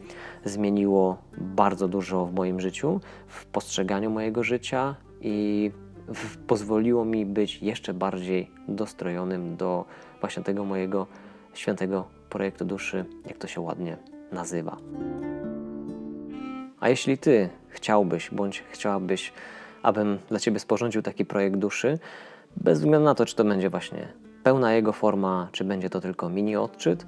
zmieniło 0.45 1.17
bardzo 1.37 1.87
dużo 1.87 2.25
w 2.25 2.33
moim 2.33 2.59
życiu, 2.59 2.99
w 3.27 3.45
postrzeganiu 3.45 4.09
mojego 4.09 4.43
życia 4.43 4.95
i 5.21 5.71
w, 6.07 6.37
pozwoliło 6.37 7.05
mi 7.05 7.25
być 7.25 7.61
jeszcze 7.61 7.93
bardziej 7.93 8.51
dostrojonym 8.67 9.57
do 9.57 9.85
właśnie 10.19 10.43
tego 10.43 10.65
mojego 10.65 11.07
świętego 11.53 12.18
projektu 12.29 12.65
duszy, 12.65 13.05
jak 13.25 13.37
to 13.37 13.47
się 13.47 13.61
ładnie 13.61 13.97
nazywa. 14.31 14.77
A 16.79 16.89
jeśli 16.89 17.17
Ty 17.17 17.49
chciałbyś 17.69 18.29
bądź 18.31 18.63
chciałabyś, 18.71 19.33
abym 19.83 20.17
dla 20.29 20.39
Ciebie 20.39 20.59
sporządził 20.59 21.01
taki 21.01 21.25
projekt 21.25 21.55
duszy, 21.55 21.99
bez 22.57 22.79
względu 22.79 23.05
na 23.05 23.15
to, 23.15 23.25
czy 23.25 23.35
to 23.35 23.43
będzie 23.43 23.69
właśnie 23.69 24.07
pełna 24.43 24.73
jego 24.73 24.93
forma, 24.93 25.47
czy 25.51 25.63
będzie 25.63 25.89
to 25.89 26.01
tylko 26.01 26.29
mini 26.29 26.55
odczyt, 26.55 27.05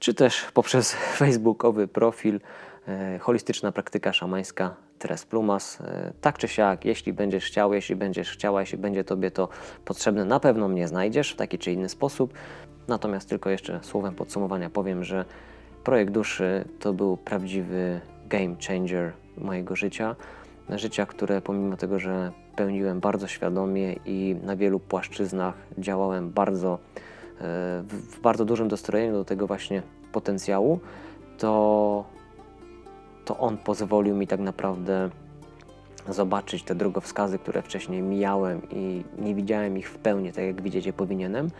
czy 0.02 0.14
też 0.14 0.44
poprzez 0.54 0.92
facebookowy 1.18 1.88
profil 1.88 2.40
e, 2.88 3.18
Holistyczna 3.18 3.72
Praktyka 3.72 4.12
Szamańska 4.12 4.76
Teres 4.98 5.26
Plumas. 5.26 5.80
E, 5.80 6.12
tak 6.20 6.38
czy 6.38 6.48
siak, 6.48 6.84
jeśli 6.84 7.12
będziesz 7.12 7.44
chciał, 7.44 7.74
jeśli 7.74 7.96
będziesz 7.96 8.30
chciała, 8.30 8.60
jeśli 8.60 8.78
będzie 8.78 9.04
Tobie 9.04 9.30
to 9.30 9.48
potrzebne, 9.84 10.24
na 10.24 10.40
pewno 10.40 10.68
mnie 10.68 10.88
znajdziesz 10.88 11.32
w 11.32 11.36
taki 11.36 11.58
czy 11.58 11.72
inny 11.72 11.88
sposób. 11.88 12.34
Natomiast 12.88 13.28
tylko 13.28 13.50
jeszcze 13.50 13.80
słowem 13.82 14.14
podsumowania 14.14 14.70
powiem, 14.70 15.04
że 15.04 15.24
projekt 15.84 16.12
duszy 16.12 16.64
to 16.80 16.92
był 16.92 17.16
prawdziwy 17.16 18.00
game 18.26 18.54
changer 18.68 19.12
mojego 19.38 19.76
życia. 19.76 20.16
Życia, 20.68 21.06
które 21.06 21.40
pomimo 21.40 21.76
tego, 21.76 21.98
że 21.98 22.32
pełniłem 22.56 23.00
bardzo 23.00 23.26
świadomie 23.28 23.92
i 23.92 24.36
na 24.42 24.56
wielu 24.56 24.80
płaszczyznach 24.80 25.54
działałem 25.78 26.30
bardzo 26.30 26.78
w 27.82 28.20
bardzo 28.22 28.44
dużym 28.44 28.68
dostrojeniu 28.68 29.12
do 29.12 29.24
tego 29.24 29.46
właśnie 29.46 29.82
potencjału, 30.12 30.80
to, 31.38 32.04
to 33.24 33.38
on 33.38 33.56
pozwolił 33.58 34.16
mi 34.16 34.26
tak 34.26 34.40
naprawdę 34.40 35.10
zobaczyć 36.08 36.62
te 36.62 36.74
drogowskazy, 36.74 37.38
które 37.38 37.62
wcześniej 37.62 38.02
mijałem 38.02 38.62
i 38.70 39.04
nie 39.18 39.34
widziałem 39.34 39.78
ich 39.78 39.90
w 39.90 39.98
pełni 39.98 40.32
tak, 40.32 40.44
jak 40.44 40.62
widzieć 40.62 40.86
je 40.86 40.92
powinienem. 40.92 41.50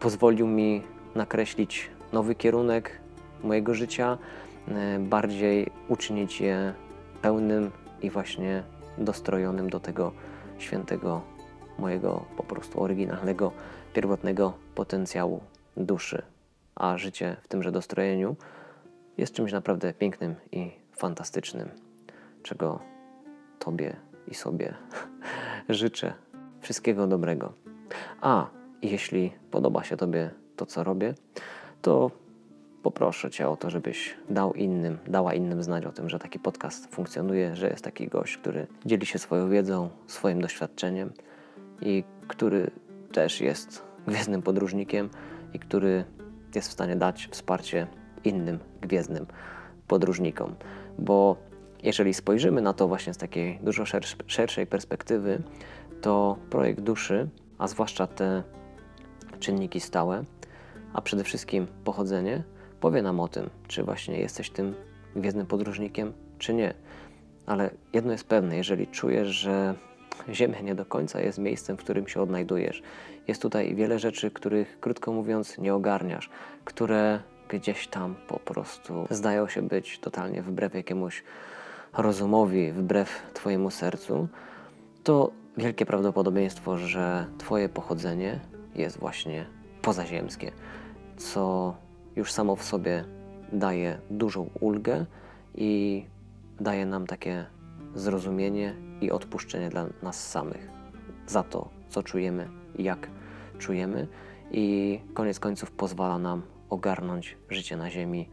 Pozwolił 0.00 0.46
mi 0.46 0.82
nakreślić 1.14 1.90
nowy 2.12 2.34
kierunek 2.34 3.00
mojego 3.42 3.74
życia, 3.74 4.18
e, 4.68 4.98
bardziej 4.98 5.70
uczynić 5.88 6.40
je 6.40 6.74
pełnym 7.22 7.70
i 8.02 8.10
właśnie 8.10 8.62
dostrojonym 8.98 9.70
do 9.70 9.80
tego 9.80 10.12
świętego 10.58 11.22
mojego 11.78 12.24
po 12.36 12.42
prostu 12.42 12.82
oryginalnego 12.82 13.52
pierwotnego 13.94 14.52
potencjału 14.74 15.40
duszy, 15.76 16.22
a 16.74 16.98
życie 16.98 17.36
w 17.42 17.48
tymże 17.48 17.72
dostrojeniu 17.72 18.36
jest 19.18 19.34
czymś 19.34 19.52
naprawdę 19.52 19.94
pięknym 19.94 20.34
i 20.52 20.70
fantastycznym, 20.92 21.68
czego 22.42 22.78
Tobie 23.58 23.96
i 24.28 24.34
sobie 24.34 24.74
życzę. 25.68 26.14
Wszystkiego 26.60 27.06
dobrego. 27.06 27.52
A 28.20 28.46
jeśli 28.82 29.32
podoba 29.50 29.84
się 29.84 29.96
Tobie 29.96 30.30
to, 30.56 30.66
co 30.66 30.84
robię, 30.84 31.14
to 31.82 32.10
poproszę 32.82 33.30
Cię 33.30 33.48
o 33.48 33.56
to, 33.56 33.70
żebyś 33.70 34.16
dał 34.30 34.54
innym, 34.54 34.98
dała 35.06 35.34
innym 35.34 35.62
znać 35.62 35.84
o 35.84 35.92
tym, 35.92 36.08
że 36.08 36.18
taki 36.18 36.38
podcast 36.38 36.94
funkcjonuje, 36.94 37.56
że 37.56 37.68
jest 37.68 37.84
taki 37.84 38.08
gość, 38.08 38.36
który 38.36 38.66
dzieli 38.86 39.06
się 39.06 39.18
swoją 39.18 39.50
wiedzą, 39.50 39.90
swoim 40.06 40.40
doświadczeniem 40.40 41.12
i 41.80 42.04
który 42.28 42.70
też 43.12 43.40
jest 43.40 43.84
gwiezdnym 44.06 44.42
podróżnikiem 44.42 45.10
i 45.54 45.58
który 45.58 46.04
jest 46.54 46.68
w 46.68 46.72
stanie 46.72 46.96
dać 46.96 47.28
wsparcie 47.30 47.86
innym 48.24 48.58
gwiezdnym 48.80 49.26
podróżnikom. 49.88 50.54
Bo 50.98 51.36
jeżeli 51.82 52.14
spojrzymy 52.14 52.62
na 52.62 52.72
to 52.72 52.88
właśnie 52.88 53.14
z 53.14 53.18
takiej 53.18 53.58
dużo 53.62 53.84
szerszej 54.26 54.66
perspektywy, 54.66 55.42
to 56.00 56.36
projekt 56.50 56.80
duszy, 56.80 57.28
a 57.58 57.68
zwłaszcza 57.68 58.06
te 58.06 58.42
czynniki 59.40 59.80
stałe, 59.80 60.24
a 60.92 61.00
przede 61.00 61.24
wszystkim 61.24 61.66
pochodzenie, 61.84 62.42
powie 62.80 63.02
nam 63.02 63.20
o 63.20 63.28
tym, 63.28 63.50
czy 63.68 63.82
właśnie 63.82 64.18
jesteś 64.18 64.50
tym 64.50 64.74
gwiezdnym 65.16 65.46
podróżnikiem, 65.46 66.12
czy 66.38 66.54
nie. 66.54 66.74
Ale 67.46 67.70
jedno 67.92 68.12
jest 68.12 68.28
pewne, 68.28 68.56
jeżeli 68.56 68.86
czujesz, 68.86 69.28
że 69.28 69.74
Ziemia 70.32 70.60
nie 70.60 70.74
do 70.74 70.84
końca 70.84 71.20
jest 71.20 71.38
miejscem, 71.38 71.76
w 71.76 71.80
którym 71.80 72.08
się 72.08 72.22
odnajdujesz. 72.22 72.82
Jest 73.28 73.42
tutaj 73.42 73.74
wiele 73.74 73.98
rzeczy, 73.98 74.30
których 74.30 74.80
krótko 74.80 75.12
mówiąc 75.12 75.58
nie 75.58 75.74
ogarniasz, 75.74 76.30
które 76.64 77.20
gdzieś 77.48 77.88
tam 77.88 78.14
po 78.28 78.38
prostu 78.38 79.06
zdają 79.10 79.48
się 79.48 79.62
być 79.62 79.98
totalnie 79.98 80.42
wbrew 80.42 80.74
jakiemuś 80.74 81.24
rozumowi, 81.98 82.72
wbrew 82.72 83.22
Twojemu 83.34 83.70
sercu, 83.70 84.28
to 85.04 85.32
wielkie 85.56 85.86
prawdopodobieństwo, 85.86 86.78
że 86.78 87.26
Twoje 87.38 87.68
pochodzenie 87.68 88.40
jest 88.74 88.98
właśnie 88.98 89.46
pozaziemskie, 89.82 90.52
co 91.16 91.74
już 92.16 92.32
samo 92.32 92.56
w 92.56 92.64
sobie 92.64 93.04
daje 93.52 93.98
dużą 94.10 94.50
ulgę 94.60 95.06
i 95.54 96.04
daje 96.60 96.86
nam 96.86 97.06
takie 97.06 97.46
zrozumienie 97.94 98.74
i 99.00 99.10
odpuszczenie 99.10 99.68
dla 99.68 99.86
nas 100.02 100.30
samych 100.30 100.68
za 101.26 101.42
to, 101.42 101.68
co 101.88 102.02
czujemy, 102.02 102.48
jak 102.78 103.08
czujemy, 103.58 104.08
i 104.50 105.00
koniec 105.14 105.40
końców 105.40 105.70
pozwala 105.70 106.18
nam 106.18 106.42
ogarnąć 106.70 107.36
życie 107.48 107.76
na 107.76 107.90
Ziemi 107.90 108.28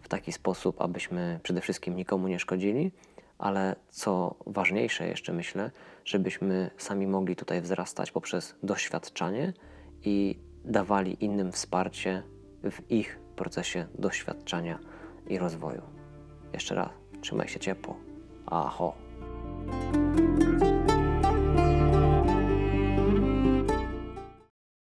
w 0.00 0.08
taki 0.08 0.32
sposób, 0.32 0.80
abyśmy 0.80 1.40
przede 1.42 1.60
wszystkim 1.60 1.96
nikomu 1.96 2.28
nie 2.28 2.38
szkodzili, 2.38 2.92
ale 3.38 3.76
co 3.90 4.34
ważniejsze 4.46 5.08
jeszcze 5.08 5.32
myślę, 5.32 5.70
żebyśmy 6.04 6.70
sami 6.76 7.06
mogli 7.06 7.36
tutaj 7.36 7.60
wzrastać 7.60 8.12
poprzez 8.12 8.54
doświadczanie 8.62 9.52
i 10.04 10.38
dawali 10.64 11.24
innym 11.24 11.52
wsparcie 11.52 12.22
w 12.70 12.90
ich 12.90 13.18
procesie 13.36 13.86
doświadczania 13.98 14.78
i 15.26 15.38
rozwoju. 15.38 15.82
Jeszcze 16.52 16.74
raz, 16.74 16.90
trzymaj 17.20 17.48
się 17.48 17.60
ciepło. 17.60 17.96
Aho. 18.46 18.94